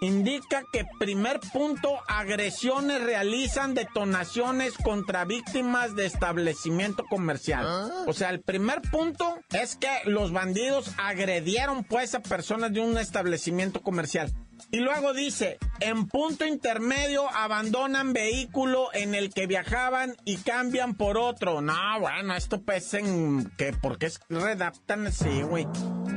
indica 0.00 0.64
que 0.72 0.86
primer 0.98 1.40
punto, 1.52 1.98
agresiones 2.08 3.02
realizan 3.02 3.74
detonaciones 3.74 4.72
contra 4.82 5.26
víctimas 5.26 5.94
de 5.94 6.06
establecimiento 6.06 7.04
comercial. 7.04 7.66
O 8.06 8.14
sea, 8.14 8.30
el 8.30 8.40
primer 8.40 8.80
punto 8.90 9.38
es 9.50 9.76
que 9.76 9.90
los 10.06 10.32
bandidos 10.32 10.90
agredieron 10.96 11.84
pues 11.84 12.14
a 12.14 12.20
personas 12.20 12.72
de 12.72 12.80
un 12.80 12.96
establecimiento 12.96 13.82
comercial. 13.82 14.32
Y 14.70 14.78
luego 14.78 15.12
dice, 15.12 15.58
en 15.80 16.06
punto 16.06 16.44
intermedio 16.44 17.28
abandonan 17.30 18.12
vehículo 18.12 18.88
en 18.92 19.14
el 19.14 19.32
que 19.32 19.46
viajaban 19.46 20.16
y 20.24 20.38
cambian 20.38 20.94
por 20.94 21.16
otro. 21.18 21.60
No, 21.60 22.00
bueno, 22.00 22.34
esto 22.34 22.60
pues 22.62 22.92
en 22.94 23.50
que 23.56 23.72
porque 23.72 24.10
redactan 24.28 25.06
así, 25.06 25.42
güey. 25.42 25.66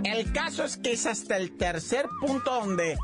El 0.03 0.31
caso 0.31 0.63
es 0.63 0.77
que 0.77 0.93
es 0.93 1.05
hasta 1.05 1.37
el 1.37 1.57
tercer 1.57 2.07
punto 2.19 2.51
donde 2.51 2.97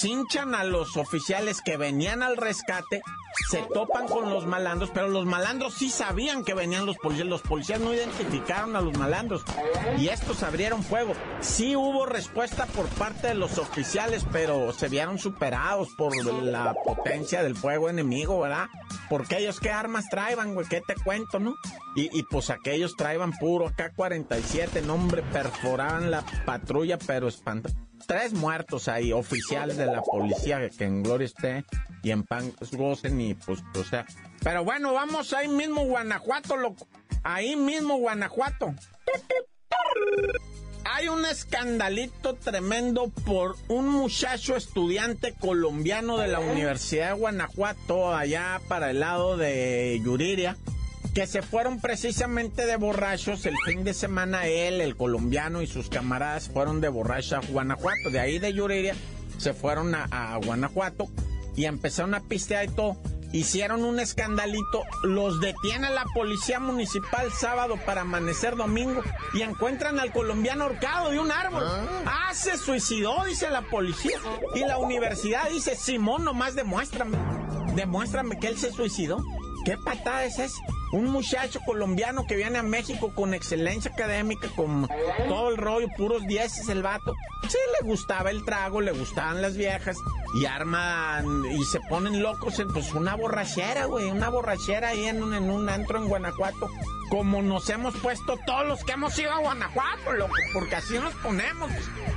cinchan 0.00 0.54
a 0.54 0.64
los 0.64 0.96
oficiales 0.96 1.60
que 1.62 1.76
venían 1.76 2.22
al 2.22 2.36
rescate, 2.36 3.02
se 3.50 3.62
topan 3.74 4.06
con 4.06 4.30
los 4.30 4.46
malandros, 4.46 4.90
pero 4.92 5.08
los 5.08 5.26
malandros 5.26 5.74
sí 5.74 5.90
sabían 5.90 6.44
que 6.44 6.54
venían 6.54 6.86
los 6.86 6.96
policías, 6.98 7.28
los 7.28 7.42
policías 7.42 7.80
no 7.80 7.94
identificaron 7.94 8.76
a 8.76 8.80
los 8.80 8.96
malandros 8.96 9.42
y 9.98 10.08
estos 10.08 10.42
abrieron 10.42 10.82
fuego. 10.82 11.14
Sí 11.40 11.76
hubo 11.76 12.06
respuesta 12.06 12.66
por 12.66 12.86
parte 12.88 13.28
de 13.28 13.34
los 13.34 13.58
oficiales, 13.58 14.26
pero 14.32 14.72
se 14.72 14.88
vieron 14.88 15.18
superados 15.18 15.88
por 15.96 16.14
la 16.26 16.74
potencia 16.74 17.42
del 17.42 17.56
fuego 17.56 17.88
enemigo, 17.88 18.40
¿verdad? 18.40 18.68
Porque 19.08 19.38
ellos 19.38 19.60
qué 19.60 19.70
armas 19.70 20.08
traían, 20.10 20.54
güey, 20.54 20.66
qué 20.68 20.80
te 20.80 20.94
cuento, 20.94 21.38
¿no? 21.38 21.54
Y, 21.94 22.22
pues 22.24 22.48
aquellos 22.48 22.96
traían 22.96 23.32
puro 23.32 23.66
AK-47, 23.66 24.82
no 24.82 24.94
hombre, 24.94 25.22
perforaban 25.22 26.10
la 26.10 26.24
patrulla, 26.46 26.98
pero 26.98 27.28
espanta 27.28 27.70
tres 28.06 28.32
muertos 28.32 28.88
ahí, 28.88 29.12
oficiales 29.12 29.76
de 29.76 29.86
la 29.86 30.02
policía, 30.02 30.68
que 30.70 30.84
en 30.84 31.02
gloria 31.02 31.26
esté 31.26 31.64
y 32.02 32.10
en 32.10 32.22
pan 32.24 32.52
gocen 32.72 33.20
y 33.20 33.34
pues, 33.34 33.60
o 33.74 33.84
sea. 33.84 34.06
Pero 34.42 34.64
bueno, 34.64 34.92
vamos 34.92 35.32
ahí 35.32 35.48
mismo 35.48 35.84
Guanajuato, 35.84 36.56
loco. 36.56 36.86
Ahí 37.22 37.56
mismo 37.56 37.96
Guanajuato. 37.96 38.74
Hay 40.84 41.08
un 41.08 41.24
escandalito 41.24 42.34
tremendo 42.34 43.08
por 43.24 43.56
un 43.68 43.88
muchacho 43.88 44.56
estudiante 44.56 45.32
colombiano 45.32 46.18
de 46.18 46.28
la 46.28 46.40
Universidad 46.40 47.14
de 47.14 47.20
Guanajuato, 47.20 48.14
allá 48.14 48.60
para 48.68 48.90
el 48.90 49.00
lado 49.00 49.36
de 49.36 50.00
Yuriria 50.04 50.56
que 51.14 51.26
se 51.26 51.42
fueron 51.42 51.80
precisamente 51.80 52.66
de 52.66 52.76
borrachos 52.76 53.44
el 53.46 53.56
fin 53.66 53.84
de 53.84 53.94
semana. 53.94 54.46
Él, 54.46 54.80
el 54.80 54.96
colombiano 54.96 55.62
y 55.62 55.66
sus 55.66 55.88
camaradas 55.88 56.48
fueron 56.48 56.80
de 56.80 56.88
borrachos 56.88 57.32
a 57.32 57.40
Guanajuato. 57.40 58.10
De 58.10 58.20
ahí 58.20 58.38
de 58.38 58.52
Yuriria 58.52 58.94
se 59.38 59.52
fueron 59.52 59.94
a, 59.94 60.36
Guanajuato 60.44 61.08
y 61.54 61.66
empezaron 61.66 62.14
a 62.14 62.20
pistear 62.20 62.64
y 62.64 62.68
todo. 62.68 62.96
Hicieron 63.32 63.82
un 63.82 63.98
escandalito, 63.98 64.82
los 65.04 65.40
detiene 65.40 65.88
la 65.88 66.04
policía 66.14 66.60
municipal 66.60 67.32
sábado 67.32 67.78
para 67.86 68.02
amanecer 68.02 68.56
domingo 68.56 69.02
y 69.32 69.40
encuentran 69.40 69.98
al 69.98 70.12
colombiano 70.12 70.64
ahorcado 70.64 71.10
de 71.10 71.18
un 71.18 71.32
árbol. 71.32 71.64
Ah, 71.66 72.28
ah 72.28 72.34
se 72.34 72.58
suicidó, 72.58 73.24
dice 73.24 73.48
la 73.48 73.62
policía. 73.62 74.18
Y 74.54 74.60
la 74.60 74.76
universidad 74.76 75.48
dice, 75.48 75.76
Simón, 75.76 76.24
nomás 76.24 76.54
demuéstrame, 76.54 77.16
demuéstrame 77.74 78.38
que 78.38 78.48
él 78.48 78.58
se 78.58 78.70
suicidó. 78.70 79.24
¿Qué 79.64 79.78
patada 79.78 80.26
es 80.26 80.38
esa? 80.38 80.60
Un 80.92 81.06
muchacho 81.10 81.60
colombiano 81.64 82.26
que 82.26 82.36
viene 82.36 82.58
a 82.58 82.62
México 82.62 83.12
con 83.14 83.34
excelencia 83.34 83.90
académica, 83.90 84.48
con 84.54 84.88
todo 85.28 85.48
el 85.50 85.56
rollo, 85.56 85.88
puros 85.96 86.26
dieces 86.26 86.68
el 86.68 86.82
vato. 86.82 87.14
Sí, 87.48 87.58
le 87.80 87.88
gustaba 87.88 88.30
el 88.30 88.44
trago, 88.44 88.80
le 88.80 88.92
gustaban 88.92 89.42
las 89.42 89.56
viejas. 89.56 89.96
y 90.34 90.46
arman 90.46 91.44
y 91.44 91.62
se 91.64 91.80
ponen 91.80 92.22
locos 92.22 92.58
en 92.58 92.68
pues 92.68 92.92
una 92.94 93.14
borrachera, 93.16 93.84
güey, 93.84 94.10
una 94.10 94.28
borrachera 94.30 94.88
ahí 94.88 95.04
en 95.04 95.22
un, 95.22 95.34
en 95.34 95.50
un 95.50 95.68
antro 95.68 95.98
en 95.98 96.08
Guanajuato. 96.08 96.70
Como 97.10 97.42
nos 97.42 97.68
hemos 97.68 97.94
puesto 97.98 98.38
todos 98.46 98.66
los 98.66 98.82
que 98.84 98.92
hemos 98.92 99.18
ido 99.18 99.30
a 99.32 99.38
Guanajuato, 99.40 100.12
loco, 100.14 100.32
porque 100.54 100.76
así 100.76 100.98
nos 100.98 101.12
ponemos. 101.16 101.70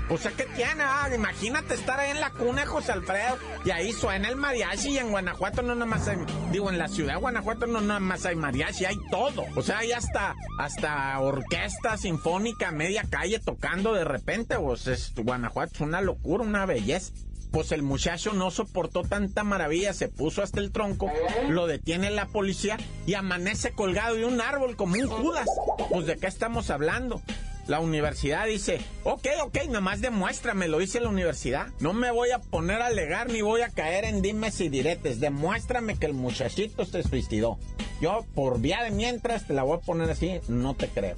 O 0.09 0.17
sea, 0.17 0.31
¿qué 0.31 0.45
tiene? 0.55 0.83
Ah, 0.83 1.09
imagínate 1.13 1.73
estar 1.73 1.99
ahí 1.99 2.11
en 2.11 2.21
la 2.21 2.29
cuna 2.29 2.65
José 2.65 2.93
Alfredo 2.93 3.37
y 3.65 3.71
ahí 3.71 3.91
suena 3.91 4.29
el 4.29 4.37
mariachi 4.37 4.91
y 4.91 4.97
en 4.99 5.09
Guanajuato 5.09 5.61
no 5.63 5.75
nada 5.75 5.85
más 5.85 6.07
hay, 6.07 6.17
digo, 6.51 6.69
en 6.69 6.77
la 6.77 6.87
ciudad 6.87 7.15
de 7.15 7.19
Guanajuato 7.19 7.67
no 7.67 7.81
nada 7.81 7.99
más 7.99 8.25
hay 8.25 8.37
mariachi, 8.37 8.64
hay 8.85 8.97
todo. 9.09 9.45
O 9.55 9.61
sea, 9.61 9.79
hay 9.79 9.91
hasta, 9.91 10.35
hasta 10.59 11.19
orquesta 11.19 11.97
sinfónica, 11.97 12.71
media 12.71 13.03
calle 13.09 13.39
tocando 13.39 13.93
de 13.93 14.03
repente, 14.03 14.57
pues 14.57 14.87
es, 14.87 15.13
Guanajuato 15.15 15.73
es 15.75 15.81
una 15.81 16.01
locura, 16.01 16.43
una 16.43 16.65
belleza 16.65 17.11
pues 17.55 17.71
el 17.71 17.83
muchacho 17.83 18.33
no 18.33 18.51
soportó 18.51 19.03
tanta 19.03 19.45
maravilla, 19.45 19.93
se 19.93 20.09
puso 20.09 20.43
hasta 20.43 20.59
el 20.59 20.73
tronco, 20.73 21.09
lo 21.47 21.67
detiene 21.67 22.09
la 22.09 22.25
policía 22.25 22.75
y 23.07 23.13
amanece 23.13 23.71
colgado 23.71 24.15
de 24.15 24.25
un 24.25 24.41
árbol 24.41 24.75
como 24.75 24.95
un 24.95 25.07
Judas. 25.07 25.47
Pues 25.89 26.05
de 26.05 26.17
qué 26.17 26.27
estamos 26.27 26.69
hablando. 26.69 27.21
La 27.67 27.79
universidad 27.79 28.45
dice, 28.45 28.79
ok, 29.03 29.27
ok, 29.43 29.57
nomás 29.69 29.99
demuéstrame, 29.99 30.67
lo 30.67 30.77
dice 30.77 30.99
la 30.99 31.09
universidad. 31.09 31.67
No 31.79 31.93
me 31.93 32.11
voy 32.11 32.29
a 32.29 32.39
poner 32.39 32.81
a 32.81 32.87
alegar 32.87 33.29
ni 33.31 33.41
voy 33.41 33.61
a 33.61 33.69
caer 33.69 34.05
en 34.05 34.21
dimes 34.21 34.61
y 34.61 34.69
diretes. 34.69 35.19
Demuéstrame 35.19 35.97
que 35.97 36.05
el 36.05 36.13
muchachito 36.13 36.85
se 36.85 37.01
suicidó. 37.01 37.57
Yo, 38.01 38.25
por 38.35 38.59
vía 38.59 38.83
de 38.83 38.91
mientras, 38.91 39.47
te 39.47 39.53
la 39.53 39.63
voy 39.63 39.77
a 39.77 39.81
poner 39.81 40.11
así, 40.11 40.39
no 40.47 40.75
te 40.75 40.89
creo. 40.89 41.15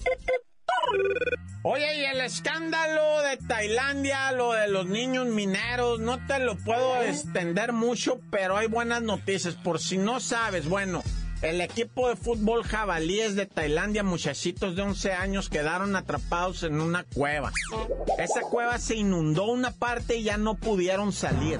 Oye, 1.63 1.99
y 1.99 2.05
el 2.05 2.21
escándalo 2.21 3.23
de 3.23 3.35
Tailandia, 3.37 4.31
lo 4.31 4.53
de 4.53 4.69
los 4.69 4.87
niños 4.87 5.27
mineros, 5.27 5.99
no 5.99 6.25
te 6.27 6.39
lo 6.39 6.55
puedo 6.55 7.01
extender 7.01 7.73
mucho, 7.73 8.21
pero 8.31 8.55
hay 8.55 8.67
buenas 8.67 9.01
noticias. 9.01 9.55
Por 9.55 9.79
si 9.79 9.97
no 9.97 10.21
sabes, 10.21 10.69
bueno, 10.69 11.03
el 11.41 11.61
equipo 11.61 12.09
de 12.09 12.15
fútbol 12.15 12.63
jabalíes 12.63 13.35
de 13.35 13.45
Tailandia, 13.45 14.03
muchachitos 14.03 14.75
de 14.75 14.81
11 14.81 15.13
años, 15.13 15.49
quedaron 15.49 15.95
atrapados 15.95 16.63
en 16.63 16.81
una 16.81 17.03
cueva. 17.03 17.51
Esa 18.17 18.41
cueva 18.41 18.79
se 18.79 18.95
inundó 18.95 19.45
una 19.45 19.71
parte 19.71 20.17
y 20.17 20.23
ya 20.23 20.37
no 20.37 20.55
pudieron 20.55 21.13
salir. 21.13 21.59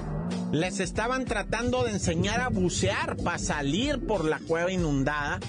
Les 0.52 0.80
estaban 0.80 1.26
tratando 1.26 1.84
de 1.84 1.92
enseñar 1.92 2.40
a 2.40 2.48
bucear 2.48 3.16
para 3.16 3.38
salir 3.38 4.04
por 4.06 4.24
la 4.24 4.38
cueva 4.40 4.72
inundada 4.72 5.40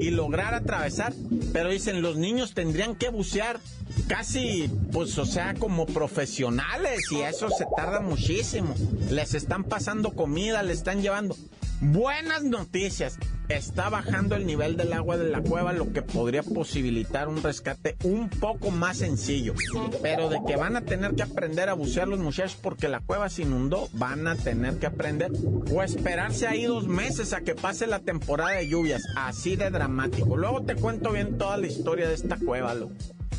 y 0.00 0.10
lograr 0.10 0.54
atravesar. 0.54 1.12
Pero 1.52 1.70
dicen, 1.70 2.02
los 2.02 2.16
niños 2.16 2.54
tendrían 2.54 2.96
que 2.96 3.10
bucear 3.10 3.60
casi, 4.08 4.70
pues, 4.92 5.16
o 5.18 5.26
sea, 5.26 5.54
como 5.54 5.86
profesionales 5.86 7.00
y 7.12 7.20
eso 7.20 7.48
se 7.50 7.66
tarda 7.76 8.00
muchísimo. 8.00 8.74
Les 9.10 9.34
están 9.34 9.64
pasando 9.64 10.12
comida, 10.12 10.62
les 10.62 10.78
están 10.78 11.02
llevando. 11.02 11.36
Buenas 11.80 12.42
noticias. 12.42 13.18
Está 13.48 13.88
bajando 13.90 14.34
el 14.34 14.44
nivel 14.44 14.76
del 14.76 14.92
agua 14.92 15.16
de 15.16 15.30
la 15.30 15.40
cueva, 15.40 15.72
lo 15.72 15.92
que 15.92 16.02
podría 16.02 16.42
posibilitar 16.42 17.28
un 17.28 17.42
rescate 17.42 17.96
un 18.02 18.28
poco 18.28 18.72
más 18.72 18.98
sencillo. 18.98 19.54
Pero 20.02 20.28
de 20.28 20.40
que 20.46 20.56
van 20.56 20.74
a 20.74 20.80
tener 20.80 21.14
que 21.14 21.22
aprender 21.22 21.68
a 21.68 21.74
bucear 21.74 22.08
los 22.08 22.18
muchachos 22.18 22.58
porque 22.60 22.88
la 22.88 23.00
cueva 23.00 23.28
se 23.28 23.42
inundó, 23.42 23.88
van 23.92 24.26
a 24.26 24.34
tener 24.34 24.78
que 24.78 24.86
aprender 24.86 25.30
o 25.72 25.82
esperarse 25.82 26.48
ahí 26.48 26.64
dos 26.64 26.88
meses 26.88 27.32
a 27.32 27.42
que 27.42 27.54
pase 27.54 27.86
la 27.86 28.00
temporada 28.00 28.50
de 28.50 28.68
lluvias. 28.68 29.02
Así 29.16 29.54
de 29.54 29.70
dramático. 29.70 30.36
Luego 30.36 30.62
te 30.62 30.74
cuento 30.74 31.12
bien 31.12 31.38
toda 31.38 31.56
la 31.56 31.68
historia 31.68 32.08
de 32.08 32.14
esta 32.14 32.36
cueva, 32.38 32.74
loco. 32.74 32.94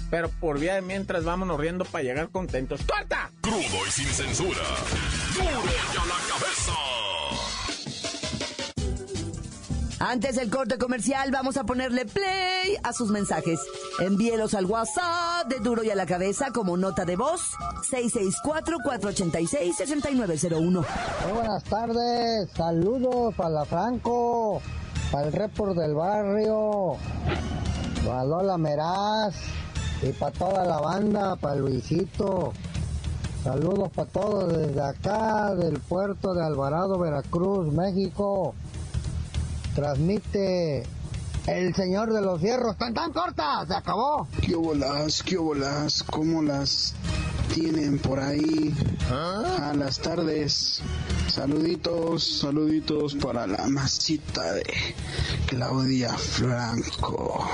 Pero 0.10 0.30
por 0.30 0.58
vía 0.58 0.76
de 0.76 0.82
mientras 0.82 1.26
vámonos 1.26 1.60
riendo 1.60 1.84
para 1.84 2.06
llegar 2.06 2.30
contentos. 2.30 2.80
¡Corta! 2.84 3.30
Crudo 3.42 3.86
y 3.86 3.92
sin 3.92 4.06
censura. 4.06 4.62
¡Duro 5.34 5.46
y 5.50 5.98
a 5.98 6.06
la 6.06 6.16
cabeza! 6.30 6.97
Antes 10.00 10.36
del 10.36 10.52
corte 10.52 10.78
comercial, 10.78 11.32
vamos 11.32 11.58
a 11.58 11.64
ponerle 11.64 12.06
play 12.06 12.78
a 12.84 12.94
sus 12.94 13.10
mensajes. 13.10 13.60
Envíelos 14.00 14.54
al 14.54 14.66
WhatsApp 14.66 15.48
de 15.48 15.60
Duro 15.60 15.84
y 15.84 15.90
a 15.90 15.96
la 15.96 16.06
Cabeza 16.06 16.52
como 16.54 16.78
nota 16.78 17.04
de 17.04 17.16
voz 17.16 17.42
664-486-6901. 17.90 20.70
Muy 20.70 20.86
buenas 21.34 21.64
tardes, 21.64 22.48
saludos 22.56 23.34
para 23.34 23.50
la 23.50 23.66
Franco, 23.66 24.62
para 25.12 25.26
el 25.28 25.34
report 25.34 25.76
del 25.76 25.96
barrio, 25.96 26.98
para 28.06 28.24
Lola 28.24 28.60
Meraz 28.60 29.34
y 30.04 30.12
para 30.12 30.32
toda 30.32 30.64
la 30.64 30.80
banda, 30.80 31.38
para 31.38 31.56
Luisito. 31.56 32.54
Saludos 33.44 33.90
para 33.96 34.10
todos 34.10 34.56
desde 34.56 34.80
acá, 34.80 35.56
del 35.56 35.80
puerto 35.80 36.36
de 36.36 36.44
Alvarado, 36.44 37.00
Veracruz, 37.00 37.74
México. 37.74 38.54
Transmite 39.78 40.82
el 41.46 41.76
señor 41.76 42.12
de 42.12 42.20
los 42.20 42.42
fierros. 42.42 42.76
¡Tan 42.80 42.96
tan 42.96 43.14
corta! 43.14 43.64
¡Se 43.68 43.76
acabó! 43.76 44.28
¿Qué 44.42 44.56
bolas? 44.56 45.22
¿Qué 45.22 45.38
bolas? 45.38 46.02
¿Cómo 46.02 46.42
las 46.42 46.96
tienen 47.54 48.00
por 48.00 48.20
ahí? 48.20 48.74
A 49.12 49.76
las 49.78 50.00
tardes. 50.00 50.82
Saluditos, 51.28 52.40
saluditos 52.40 53.14
para 53.18 53.46
la 53.46 53.68
masita 53.68 54.52
de 54.54 54.66
Claudia 55.46 56.18
Franco. 56.18 57.48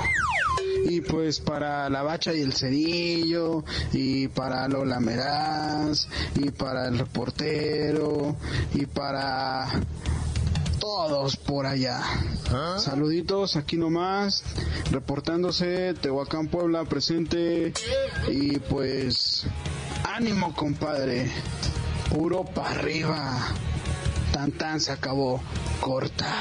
Y 0.88 1.02
pues 1.02 1.40
para 1.40 1.90
la 1.90 2.00
bacha 2.00 2.32
y 2.32 2.40
el 2.40 2.54
cerillo, 2.54 3.64
y 3.92 4.28
para 4.28 4.66
Lola 4.66 4.98
Meraz, 4.98 6.08
y 6.36 6.50
para 6.50 6.88
el 6.88 7.00
reportero, 7.00 8.34
y 8.72 8.86
para 8.86 9.68
todos 10.94 11.36
por 11.36 11.66
allá. 11.66 12.00
Saluditos 12.78 13.56
aquí 13.56 13.76
nomás, 13.76 14.44
reportándose 14.92 15.92
Tehuacán 15.94 16.46
Puebla 16.46 16.84
presente 16.84 17.72
y 18.28 18.58
pues 18.60 19.46
ánimo 20.04 20.54
compadre, 20.54 21.30
puro 22.10 22.44
para 22.44 22.70
arriba. 22.70 23.38
Tan 24.32 24.52
tan 24.52 24.80
se 24.80 24.92
acabó, 24.92 25.42
corta. 25.80 26.32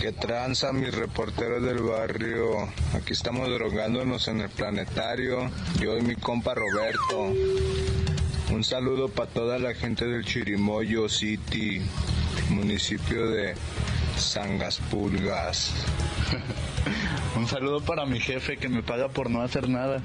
¿Qué 0.00 0.10
tranza 0.10 0.72
mis 0.72 0.92
reporteros 0.92 1.62
del 1.62 1.82
barrio? 1.82 2.68
Aquí 2.94 3.12
estamos 3.12 3.48
drogándonos 3.48 4.26
en 4.26 4.40
el 4.40 4.50
planetario. 4.50 5.48
Yo 5.80 5.96
y 5.96 6.02
mi 6.02 6.16
compa 6.16 6.54
Roberto. 6.54 7.32
Un 8.52 8.64
saludo 8.64 9.08
para 9.08 9.30
toda 9.30 9.58
la 9.60 9.74
gente 9.74 10.06
del 10.06 10.24
Chirimoyo 10.24 11.08
City, 11.08 11.80
municipio 12.48 13.28
de 13.30 13.54
Sangaspulgas. 14.16 15.72
Un 17.36 17.46
saludo 17.46 17.80
para 17.80 18.06
mi 18.06 18.20
jefe 18.20 18.56
que 18.56 18.68
me 18.68 18.82
paga 18.82 19.08
por 19.08 19.30
no 19.30 19.42
hacer 19.42 19.68
nada. 19.68 20.02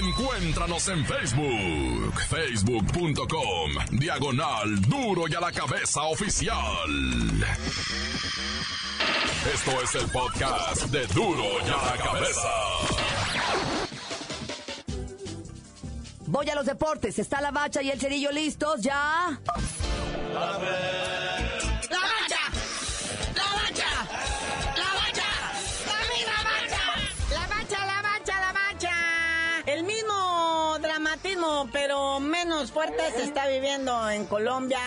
Encuéntranos 0.00 0.88
en 0.88 1.04
Facebook, 1.04 2.20
facebook.com, 2.28 3.70
diagonal 3.92 4.80
duro 4.82 5.24
y 5.28 5.34
a 5.34 5.40
la 5.40 5.52
cabeza 5.52 6.02
oficial. 6.04 6.56
Esto 9.52 9.82
es 9.82 9.94
el 9.94 10.10
podcast 10.10 10.84
de 10.86 11.06
duro 11.08 11.44
y 11.66 11.68
a 11.68 11.94
la 11.94 12.02
cabeza. 12.02 12.48
Voy 16.26 16.48
a 16.48 16.54
los 16.54 16.66
deportes. 16.66 17.18
¿Está 17.18 17.40
la 17.40 17.50
bacha 17.50 17.82
y 17.82 17.90
el 17.90 18.00
cerillo 18.00 18.32
listos 18.32 18.80
ya? 18.80 19.38
Pero 31.72 32.20
menos 32.20 32.72
fuerte, 32.72 33.02
se 33.12 33.24
está 33.24 33.46
viviendo 33.46 34.08
en 34.10 34.26
Colombia 34.26 34.78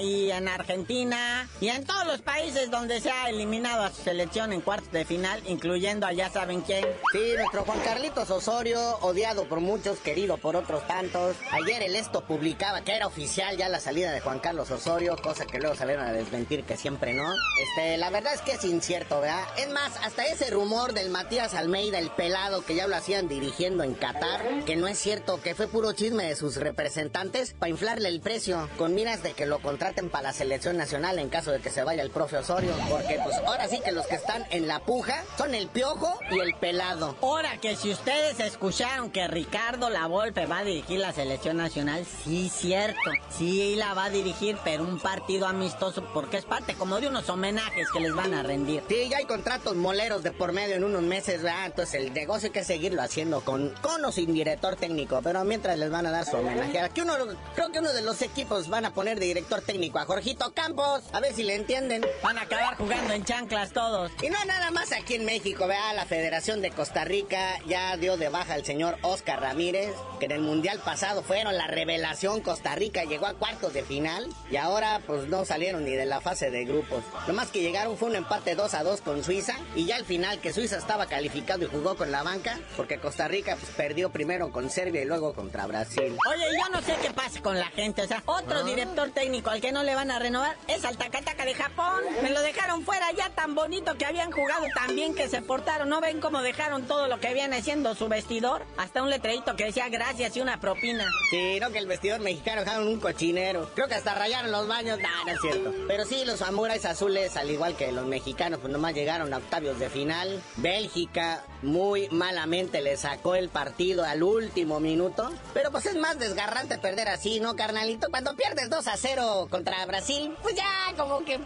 y 0.00 0.30
en 0.30 0.48
Argentina 0.48 1.48
y 1.60 1.68
en 1.68 1.84
todos 1.84 2.06
los 2.06 2.22
países 2.22 2.70
donde 2.70 3.00
se 3.00 3.10
ha 3.10 3.28
eliminado 3.28 3.82
a 3.82 3.90
su 3.90 4.02
selección 4.02 4.52
en 4.52 4.60
cuartos 4.60 4.90
de 4.92 5.04
final, 5.04 5.42
incluyendo 5.46 6.06
a 6.06 6.12
ya 6.12 6.30
saben 6.30 6.62
quién. 6.62 6.84
Sí, 7.12 7.34
nuestro 7.36 7.64
Juan 7.64 7.80
Carlitos 7.80 8.30
Osorio, 8.30 8.98
odiado 9.00 9.44
por 9.44 9.60
muchos, 9.60 9.98
querido 9.98 10.38
por 10.38 10.56
otros 10.56 10.86
tantos. 10.86 11.36
Ayer 11.50 11.82
el 11.82 11.96
Esto 11.96 12.24
publicaba 12.24 12.82
que 12.82 12.96
era 12.96 13.06
oficial 13.06 13.56
ya 13.56 13.68
la 13.68 13.80
salida 13.80 14.12
de 14.12 14.20
Juan 14.20 14.38
Carlos 14.38 14.70
Osorio, 14.70 15.16
cosa 15.16 15.44
que 15.44 15.58
luego 15.58 15.74
salieron 15.74 16.06
a 16.06 16.12
desmentir 16.12 16.64
que 16.64 16.76
siempre 16.76 17.12
no. 17.12 17.34
Este, 17.62 17.96
la 17.98 18.10
verdad 18.10 18.34
es 18.34 18.40
que 18.40 18.52
es 18.52 18.64
incierto, 18.64 19.20
¿verdad? 19.20 19.44
Es 19.58 19.68
más, 19.70 19.96
hasta 20.02 20.24
ese 20.24 20.50
rumor 20.50 20.94
del 20.94 21.10
Matías 21.10 21.54
Almeida, 21.54 21.98
el 21.98 22.10
pelado, 22.10 22.64
que 22.64 22.74
ya 22.74 22.86
lo 22.86 22.96
hacían 22.96 23.28
dirigiendo 23.28 23.84
en 23.84 23.94
Qatar, 23.94 24.64
que 24.64 24.76
no 24.76 24.88
es 24.88 24.98
cierto, 24.98 25.40
que 25.42 25.54
fue 25.54 25.68
puro 25.68 25.92
chisme 25.92 26.24
de 26.24 26.36
sus 26.36 26.56
representantes 26.56 27.54
para 27.58 27.70
inflarle 27.70 28.08
el 28.08 28.20
precio, 28.20 28.68
con 28.78 28.94
miras 28.94 29.22
de 29.22 29.32
que 29.32 29.46
lo 29.46 29.58
contraten 29.60 29.89
contraten 29.90 30.10
para 30.10 30.28
la 30.28 30.32
selección 30.32 30.76
nacional 30.76 31.18
en 31.18 31.28
caso 31.28 31.50
de 31.50 31.58
que 31.58 31.70
se 31.70 31.82
vaya 31.82 32.02
el 32.02 32.10
profe 32.10 32.36
Osorio. 32.36 32.72
Porque 32.88 33.18
pues 33.24 33.36
ahora 33.38 33.66
sí 33.68 33.80
que 33.84 33.90
los 33.90 34.06
que 34.06 34.14
están 34.14 34.44
en 34.50 34.68
la 34.68 34.78
puja 34.80 35.24
son 35.36 35.54
el 35.54 35.66
piojo 35.68 36.18
y 36.30 36.38
el 36.38 36.54
pelado. 36.54 37.16
Ahora 37.20 37.58
que 37.60 37.74
si 37.74 37.90
ustedes 37.90 38.38
escucharon 38.38 39.10
que 39.10 39.26
Ricardo 39.26 39.90
Lavolpe 39.90 40.46
va 40.46 40.58
a 40.58 40.64
dirigir 40.64 41.00
la 41.00 41.12
selección 41.12 41.56
nacional, 41.56 42.06
sí, 42.24 42.48
cierto. 42.48 43.10
Sí, 43.36 43.74
la 43.76 43.94
va 43.94 44.04
a 44.04 44.10
dirigir, 44.10 44.58
pero 44.62 44.84
un 44.84 45.00
partido 45.00 45.46
amistoso 45.46 46.04
porque 46.14 46.36
es 46.36 46.44
parte 46.44 46.74
como 46.74 47.00
de 47.00 47.08
unos 47.08 47.28
homenajes 47.28 47.88
que 47.92 48.00
les 48.00 48.14
van 48.14 48.32
a 48.34 48.42
rendir. 48.44 48.84
Sí, 48.88 49.08
ya 49.10 49.18
hay 49.18 49.24
contratos 49.24 49.74
moleros 49.74 50.22
de 50.22 50.30
por 50.30 50.52
medio 50.52 50.76
en 50.76 50.84
unos 50.84 51.02
meses, 51.02 51.42
¿verdad? 51.42 51.66
Entonces 51.66 51.94
el 51.94 52.12
negocio 52.12 52.46
hay 52.46 52.52
que 52.52 52.64
seguirlo 52.64 53.02
haciendo 53.02 53.40
con, 53.40 53.74
con 53.82 54.04
o 54.04 54.12
sin 54.12 54.32
director 54.32 54.76
técnico, 54.76 55.20
pero 55.22 55.42
mientras 55.44 55.76
les 55.78 55.90
van 55.90 56.06
a 56.06 56.12
dar 56.12 56.24
su 56.24 56.36
homenaje. 56.36 56.78
Aquí 56.78 57.00
uno, 57.00 57.14
creo 57.56 57.72
que 57.72 57.80
uno 57.80 57.92
de 57.92 58.02
los 58.02 58.22
equipos 58.22 58.68
van 58.68 58.84
a 58.84 58.94
poner 58.94 59.18
de 59.18 59.26
director 59.26 59.60
técnico 59.62 59.69
a 59.70 60.04
Jorgito 60.04 60.52
Campos, 60.52 61.04
a 61.12 61.20
ver 61.20 61.32
si 61.32 61.44
le 61.44 61.54
entienden. 61.54 62.04
Van 62.24 62.36
a 62.38 62.42
acabar 62.42 62.76
jugando 62.76 63.14
en 63.14 63.24
chanclas 63.24 63.70
todos. 63.72 64.10
Y 64.20 64.28
no 64.28 64.44
nada 64.44 64.72
más 64.72 64.90
aquí 64.90 65.14
en 65.14 65.24
México, 65.24 65.68
vea, 65.68 65.92
la 65.92 66.06
Federación 66.06 66.60
de 66.60 66.72
Costa 66.72 67.04
Rica 67.04 67.56
ya 67.68 67.96
dio 67.96 68.16
de 68.16 68.28
baja 68.30 68.54
al 68.54 68.64
señor 68.64 68.96
Oscar 69.02 69.40
Ramírez, 69.40 69.92
que 70.18 70.24
en 70.26 70.32
el 70.32 70.40
Mundial 70.40 70.80
pasado 70.84 71.22
fueron 71.22 71.56
la 71.56 71.68
revelación 71.68 72.40
Costa 72.40 72.74
Rica, 72.74 73.04
llegó 73.04 73.26
a 73.26 73.34
cuartos 73.34 73.72
de 73.72 73.84
final 73.84 74.26
y 74.50 74.56
ahora 74.56 75.02
pues 75.06 75.28
no 75.28 75.44
salieron 75.44 75.84
ni 75.84 75.92
de 75.92 76.04
la 76.04 76.20
fase 76.20 76.50
de 76.50 76.64
grupos. 76.64 77.04
Lo 77.28 77.32
más 77.34 77.50
que 77.52 77.60
llegaron 77.60 77.96
fue 77.96 78.08
un 78.08 78.16
empate 78.16 78.56
2 78.56 78.74
a 78.74 78.82
2 78.82 79.00
con 79.02 79.22
Suiza 79.22 79.54
y 79.76 79.84
ya 79.86 79.94
al 79.96 80.04
final 80.04 80.40
que 80.40 80.52
Suiza 80.52 80.78
estaba 80.78 81.06
calificado 81.06 81.62
y 81.64 81.68
jugó 81.68 81.94
con 81.96 82.10
la 82.10 82.24
banca, 82.24 82.58
porque 82.76 82.98
Costa 82.98 83.28
Rica 83.28 83.56
pues, 83.56 83.70
perdió 83.76 84.10
primero 84.10 84.50
con 84.50 84.68
Serbia 84.68 85.02
y 85.02 85.04
luego 85.04 85.32
contra 85.32 85.66
Brasil. 85.68 86.16
Oye, 86.28 86.44
yo 86.60 86.68
no 86.70 86.82
sé 86.82 86.96
qué 87.00 87.10
pasa 87.12 87.40
con 87.40 87.56
la 87.56 87.66
gente, 87.68 88.02
o 88.02 88.06
sea, 88.08 88.20
otro 88.26 88.58
Ah. 88.58 88.62
director 88.64 89.10
técnico 89.10 89.50
al 89.50 89.59
que 89.60 89.72
no 89.72 89.82
le 89.82 89.94
van 89.94 90.10
a 90.10 90.18
renovar 90.18 90.56
es 90.68 90.84
al 90.84 90.96
Takataka 90.96 91.44
de 91.44 91.54
Japón. 91.54 92.02
Me 92.22 92.30
lo 92.30 92.40
dejaron 92.40 92.84
fuera 92.84 93.12
ya 93.12 93.30
tan 93.30 93.54
bonito 93.54 93.96
que 93.96 94.06
habían 94.06 94.32
jugado 94.32 94.66
tan 94.74 94.94
bien 94.94 95.14
que 95.14 95.28
se 95.28 95.42
portaron. 95.42 95.88
¿No 95.88 96.00
ven 96.00 96.20
cómo 96.20 96.42
dejaron 96.42 96.86
todo 96.86 97.08
lo 97.08 97.20
que 97.20 97.34
viene 97.34 97.62
siendo 97.62 97.94
su 97.94 98.08
vestidor? 98.08 98.64
Hasta 98.76 99.02
un 99.02 99.10
letrerito 99.10 99.56
que 99.56 99.64
decía 99.64 99.88
gracias 99.88 100.36
y 100.36 100.40
una 100.40 100.60
propina. 100.60 101.06
Sí, 101.30 101.58
no 101.60 101.70
que 101.70 101.78
el 101.78 101.86
vestidor 101.86 102.20
mexicano 102.20 102.62
dejaron 102.62 102.88
un 102.88 103.00
cochinero. 103.00 103.70
Creo 103.74 103.88
que 103.88 103.94
hasta 103.94 104.14
rayaron 104.14 104.50
los 104.50 104.66
baños. 104.66 104.98
Nah, 104.98 105.24
no 105.26 105.32
es 105.32 105.40
cierto. 105.40 105.74
Pero 105.86 106.04
sí, 106.04 106.24
los 106.24 106.38
samuráis 106.38 106.84
azules, 106.84 107.36
al 107.36 107.50
igual 107.50 107.76
que 107.76 107.92
los 107.92 108.06
mexicanos, 108.06 108.60
pues 108.60 108.72
nomás 108.72 108.94
llegaron 108.94 109.32
a 109.34 109.38
octavios 109.38 109.78
de 109.78 109.90
final. 109.90 110.42
Bélgica 110.56 111.44
muy 111.62 112.08
malamente 112.10 112.80
le 112.80 112.96
sacó 112.96 113.34
el 113.34 113.48
partido 113.48 114.04
al 114.04 114.22
último 114.22 114.80
minuto. 114.80 115.30
Pero 115.52 115.70
pues 115.70 115.86
es 115.86 115.96
más 115.96 116.18
desgarrante 116.18 116.78
perder 116.78 117.08
así, 117.08 117.40
¿no, 117.40 117.56
carnalito? 117.56 118.08
Cuando 118.10 118.34
pierdes 118.34 118.70
2 118.70 118.86
a 118.86 118.96
0 118.96 119.48
contra 119.50 119.84
Brasil, 119.86 120.34
pues 120.42 120.54
ya 120.54 120.94
como 120.96 121.24
que... 121.24 121.38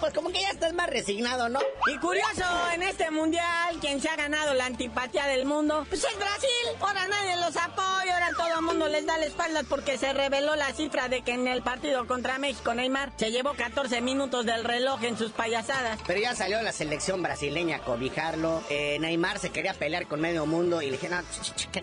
Pues 0.00 0.12
como 0.12 0.30
que 0.30 0.40
ya 0.40 0.50
estás 0.50 0.72
más 0.74 0.88
resignado, 0.88 1.48
¿no? 1.48 1.60
Y 1.92 1.98
curioso, 1.98 2.44
en 2.74 2.82
este 2.82 3.10
mundial, 3.10 3.76
quien 3.80 4.00
se 4.00 4.08
ha 4.08 4.16
ganado 4.16 4.54
la 4.54 4.66
antipatía 4.66 5.26
del 5.26 5.46
mundo, 5.46 5.86
pues 5.88 6.04
es 6.04 6.16
Brasil. 6.16 6.50
Ahora 6.80 7.06
nadie 7.08 7.36
los 7.36 7.56
apoya, 7.56 8.14
ahora 8.14 8.30
todo 8.36 8.58
el 8.58 8.62
mundo 8.62 8.88
les 8.88 9.06
da 9.06 9.16
la 9.18 9.26
espalda 9.26 9.62
porque 9.68 9.98
se 9.98 10.12
reveló 10.12 10.54
la 10.56 10.72
cifra 10.72 11.08
de 11.08 11.22
que 11.22 11.32
en 11.32 11.48
el 11.48 11.62
partido 11.62 12.06
contra 12.06 12.38
México 12.38 12.74
Neymar 12.74 13.12
se 13.16 13.30
llevó 13.30 13.54
14 13.54 14.00
minutos 14.00 14.44
del 14.44 14.64
reloj 14.64 15.02
en 15.04 15.16
sus 15.16 15.32
payasadas. 15.32 15.98
Pero 16.06 16.20
ya 16.20 16.34
salió 16.34 16.60
la 16.62 16.72
selección 16.72 17.22
brasileña 17.22 17.76
a 17.76 17.80
cobijarlo. 17.80 18.62
Eh, 18.68 18.98
Neymar 19.00 19.38
se 19.38 19.50
quería 19.50 19.74
pelear 19.74 20.06
con 20.06 20.20
medio 20.20 20.46
mundo 20.46 20.82
y 20.82 20.86
le 20.86 20.92
dije, 20.92 21.08
no, 21.08 21.20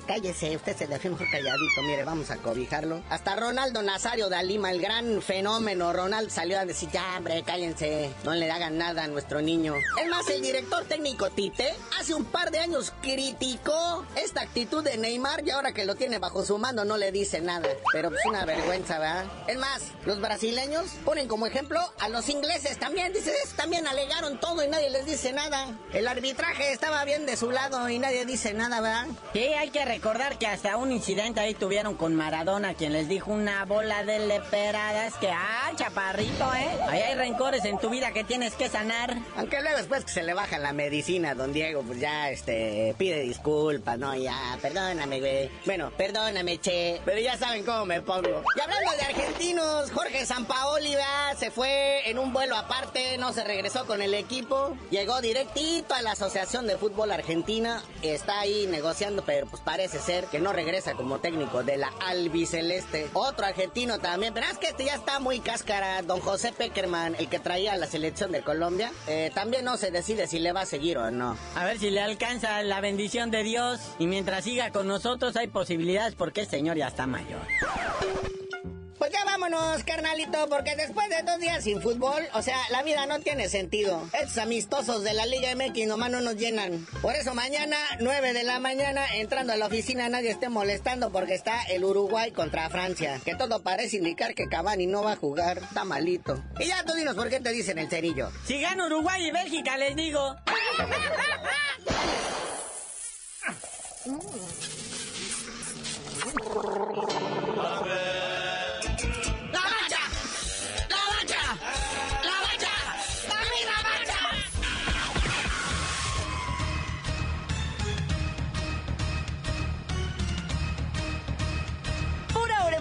cállese, 0.06 0.56
usted 0.56 0.76
se 0.78 0.88
dejó 0.88 1.10
mejor 1.10 1.30
calladito, 1.32 1.82
mire, 1.84 2.04
vamos 2.04 2.30
a 2.32 2.38
cobijarlo. 2.38 3.02
Hasta 3.10 3.36
Ronaldo 3.36 3.82
Nazario 3.82 4.30
de 4.30 4.44
Lima, 4.44 4.72
el 4.72 4.82
gran 4.82 5.22
fenómeno, 5.22 5.94
Ronaldo 5.94 6.30
salió 6.30 6.60
a 6.60 6.66
decir, 6.66 6.90
ya, 6.92 7.18
hombre, 7.18 7.44
cállense, 7.44 8.03
no 8.24 8.34
le 8.34 8.50
hagan 8.52 8.78
nada 8.78 9.04
a 9.04 9.08
nuestro 9.08 9.42
niño. 9.42 9.76
Es 10.02 10.10
más, 10.10 10.28
el 10.30 10.42
director 10.42 10.86
técnico 10.86 11.30
Tite 11.30 11.74
hace 12.00 12.14
un 12.14 12.26
par 12.26 12.52
de 12.52 12.60
años 12.60 12.94
criticó 13.02 14.06
esta 14.16 14.42
actitud 14.42 14.84
de 14.84 14.98
Neymar 14.98 15.46
y 15.46 15.52
ahora 15.52 15.74
que 15.74 15.86
lo 15.86 15.96
tiene 15.96 16.20
bajo 16.20 16.44
su 16.44 16.58
mando 16.58 16.86
no 16.86 16.98
le 16.98 17.12
dice 17.12 17.42
nada. 17.42 17.68
Pero 17.92 18.10
pues 18.10 18.22
una 18.26 18.46
vergüenza, 18.46 19.00
¿verdad? 19.00 19.26
Es 19.48 19.58
más, 19.58 19.84
los 20.06 20.20
brasileños 20.20 20.86
ponen 21.06 21.28
como 21.28 21.46
ejemplo 21.46 21.80
a 22.00 22.10
los 22.10 22.30
ingleses 22.30 22.78
también, 22.78 23.14
dices, 23.14 23.54
también 23.56 23.88
alegaron 23.88 24.40
todo 24.40 24.64
y 24.64 24.68
nadie 24.68 24.90
les 24.90 25.06
dice 25.06 25.34
nada. 25.34 25.78
El 25.94 26.08
arbitraje 26.08 26.72
estaba 26.72 27.04
bien 27.06 27.26
de 27.26 27.38
su 27.38 27.52
lado 27.52 27.90
y 27.90 28.00
nadie 28.00 28.26
dice 28.26 28.54
nada, 28.54 28.82
¿verdad? 28.82 29.08
Sí, 29.34 29.40
hay 29.40 29.70
que 29.70 29.86
recordar 29.86 30.38
que 30.38 30.48
hasta 30.48 30.78
un 30.78 30.92
incidente 30.92 31.40
ahí 31.40 31.54
tuvieron 31.54 31.96
con 31.96 32.16
Maradona, 32.16 32.74
quien 32.74 32.94
les 32.94 33.08
dijo 33.08 33.32
una 33.32 33.66
bola 33.66 34.04
de 34.04 34.20
leperadas 34.20 35.14
que, 35.16 35.30
ah, 35.30 35.72
chaparrito, 35.76 36.54
¿eh? 36.54 36.70
Ahí 36.90 37.02
hay 37.02 37.16
rencores 37.16 37.66
en 37.66 37.78
tu 37.80 37.90
vida 37.94 38.12
que 38.12 38.24
tienes 38.24 38.56
que 38.56 38.70
sanar. 38.70 39.16
Aunque 39.38 39.62
luego 39.62 39.78
después 39.78 40.04
que 40.04 40.12
se 40.12 40.24
le 40.24 40.34
baja 40.34 40.58
la 40.58 40.74
medicina, 40.74 41.36
don 41.36 41.54
Diego, 41.54 41.84
pues 41.84 42.00
ya, 42.00 42.32
este, 42.32 42.96
pide 42.98 43.22
disculpas, 43.22 44.00
¿no? 44.00 44.16
Ya, 44.16 44.58
perdóname, 44.62 45.20
güey. 45.20 45.52
Bueno, 45.64 45.92
perdóname, 45.96 46.58
che. 46.58 47.00
Pero 47.06 47.20
ya 47.20 47.38
saben 47.38 47.64
cómo 47.64 47.86
me 47.86 48.02
pongo. 48.02 48.44
Y 48.56 48.60
hablando 48.60 48.92
de 48.94 49.02
argentinos, 49.04 49.92
Jorge 49.92 50.26
Sampaoli, 50.26 50.96
¿verdad? 50.96 51.38
Se 51.38 51.52
fue 51.52 52.10
en 52.10 52.18
un 52.18 52.34
vuelo 52.34 52.56
aparte, 52.56 53.18
no 53.20 53.32
se 53.32 53.44
regresó 53.44 53.86
con 53.86 54.02
el 54.02 54.16
equipo. 54.16 54.76
Llegó 54.90 55.22
directito 55.22 55.94
a 55.94 56.02
la 56.02 56.14
Asociación 56.14 56.66
de 56.66 56.78
Fútbol 56.78 57.12
Argentina. 57.12 57.84
Está 58.02 58.40
ahí 58.40 58.66
negociando, 58.66 59.24
pero 59.24 59.46
pues 59.46 59.62
parece 59.62 60.00
ser 60.00 60.26
que 60.26 60.40
no 60.40 60.52
regresa 60.52 60.94
como 60.94 61.20
técnico 61.20 61.64
de 61.64 61.78
la 61.78 61.94
albiceleste. 62.08 63.08
Otro 63.14 63.46
argentino 63.46 64.00
también, 64.00 64.34
pero 64.34 64.48
es 64.48 64.58
que 64.58 64.70
este 64.70 64.86
ya 64.86 64.96
está 64.96 65.20
muy 65.20 65.42
cáscara. 65.42 66.02
Don 66.02 66.22
José 66.22 66.54
Peckerman, 66.54 67.16
el 67.20 67.30
que 67.30 67.38
traía 67.38 67.74
a 67.74 67.83
la 67.84 67.90
selección 67.90 68.32
de 68.32 68.42
Colombia, 68.42 68.94
eh, 69.08 69.30
también 69.36 69.66
no 69.66 69.76
se 69.76 69.92
decide 69.92 70.26
si 70.26 70.40
le 70.40 70.54
va 70.54 70.62
a 70.62 70.66
seguir 70.66 70.98
o 70.98 71.12
no. 71.12 71.38
A 71.54 71.66
ver 71.66 71.80
si 71.80 71.90
le 71.90 72.00
alcanza 72.00 72.64
la 72.64 72.80
bendición 72.80 73.30
de 73.30 73.44
Dios. 73.44 73.82
Y 74.00 74.08
mientras 74.08 74.46
siga 74.46 74.72
con 74.72 74.88
nosotros 74.88 75.36
hay 75.36 75.48
posibilidades 75.48 76.16
porque 76.16 76.42
el 76.42 76.48
señor 76.48 76.78
ya 76.78 76.88
está 76.88 77.08
mayor. 77.08 77.42
Pues 79.04 79.12
ya 79.12 79.26
vámonos, 79.26 79.84
carnalito, 79.84 80.48
porque 80.48 80.78
después 80.78 81.10
de 81.10 81.24
dos 81.24 81.38
días 81.38 81.62
sin 81.62 81.82
fútbol, 81.82 82.24
o 82.36 82.42
sea, 82.42 82.58
la 82.70 82.84
vida 82.84 83.06
no 83.06 83.20
tiene 83.20 83.50
sentido. 83.50 84.08
Estos 84.14 84.38
amistosos 84.38 85.04
de 85.04 85.14
la 85.14 85.26
Liga 85.26 85.54
MX 85.58 85.88
nomás 85.88 86.10
no 86.10 86.22
nos 86.22 86.38
llenan. 86.38 86.88
Por 87.02 87.14
eso 87.14 87.36
mañana, 87.36 87.76
9 88.00 88.32
de 88.32 88.44
la 88.44 88.62
mañana, 88.62 89.06
entrando 89.16 89.52
a 89.52 89.58
la 89.58 89.66
oficina, 89.66 90.08
nadie 90.08 90.30
esté 90.30 90.48
molestando 90.48 91.12
porque 91.12 91.34
está 91.34 91.64
el 91.64 91.84
Uruguay 91.84 92.32
contra 92.32 92.70
Francia. 92.70 93.20
Que 93.26 93.36
todo 93.36 93.62
parece 93.62 93.98
indicar 93.98 94.36
que 94.36 94.48
Cavani 94.48 94.88
no 94.88 95.04
va 95.04 95.12
a 95.12 95.18
jugar. 95.18 95.58
Está 95.58 95.84
malito. 95.84 96.42
Y 96.58 96.68
ya 96.68 96.86
tú 96.86 96.94
dinos 96.94 97.16
por 97.16 97.28
qué 97.28 97.42
te 97.42 97.52
dicen 97.52 97.80
el 97.80 97.90
cerillo. 97.90 98.32
Si 98.46 98.62
gana 98.62 98.86
Uruguay 98.86 99.28
y 99.28 99.32
Bélgica, 99.32 99.76
les 99.76 99.98
digo. 99.98 100.38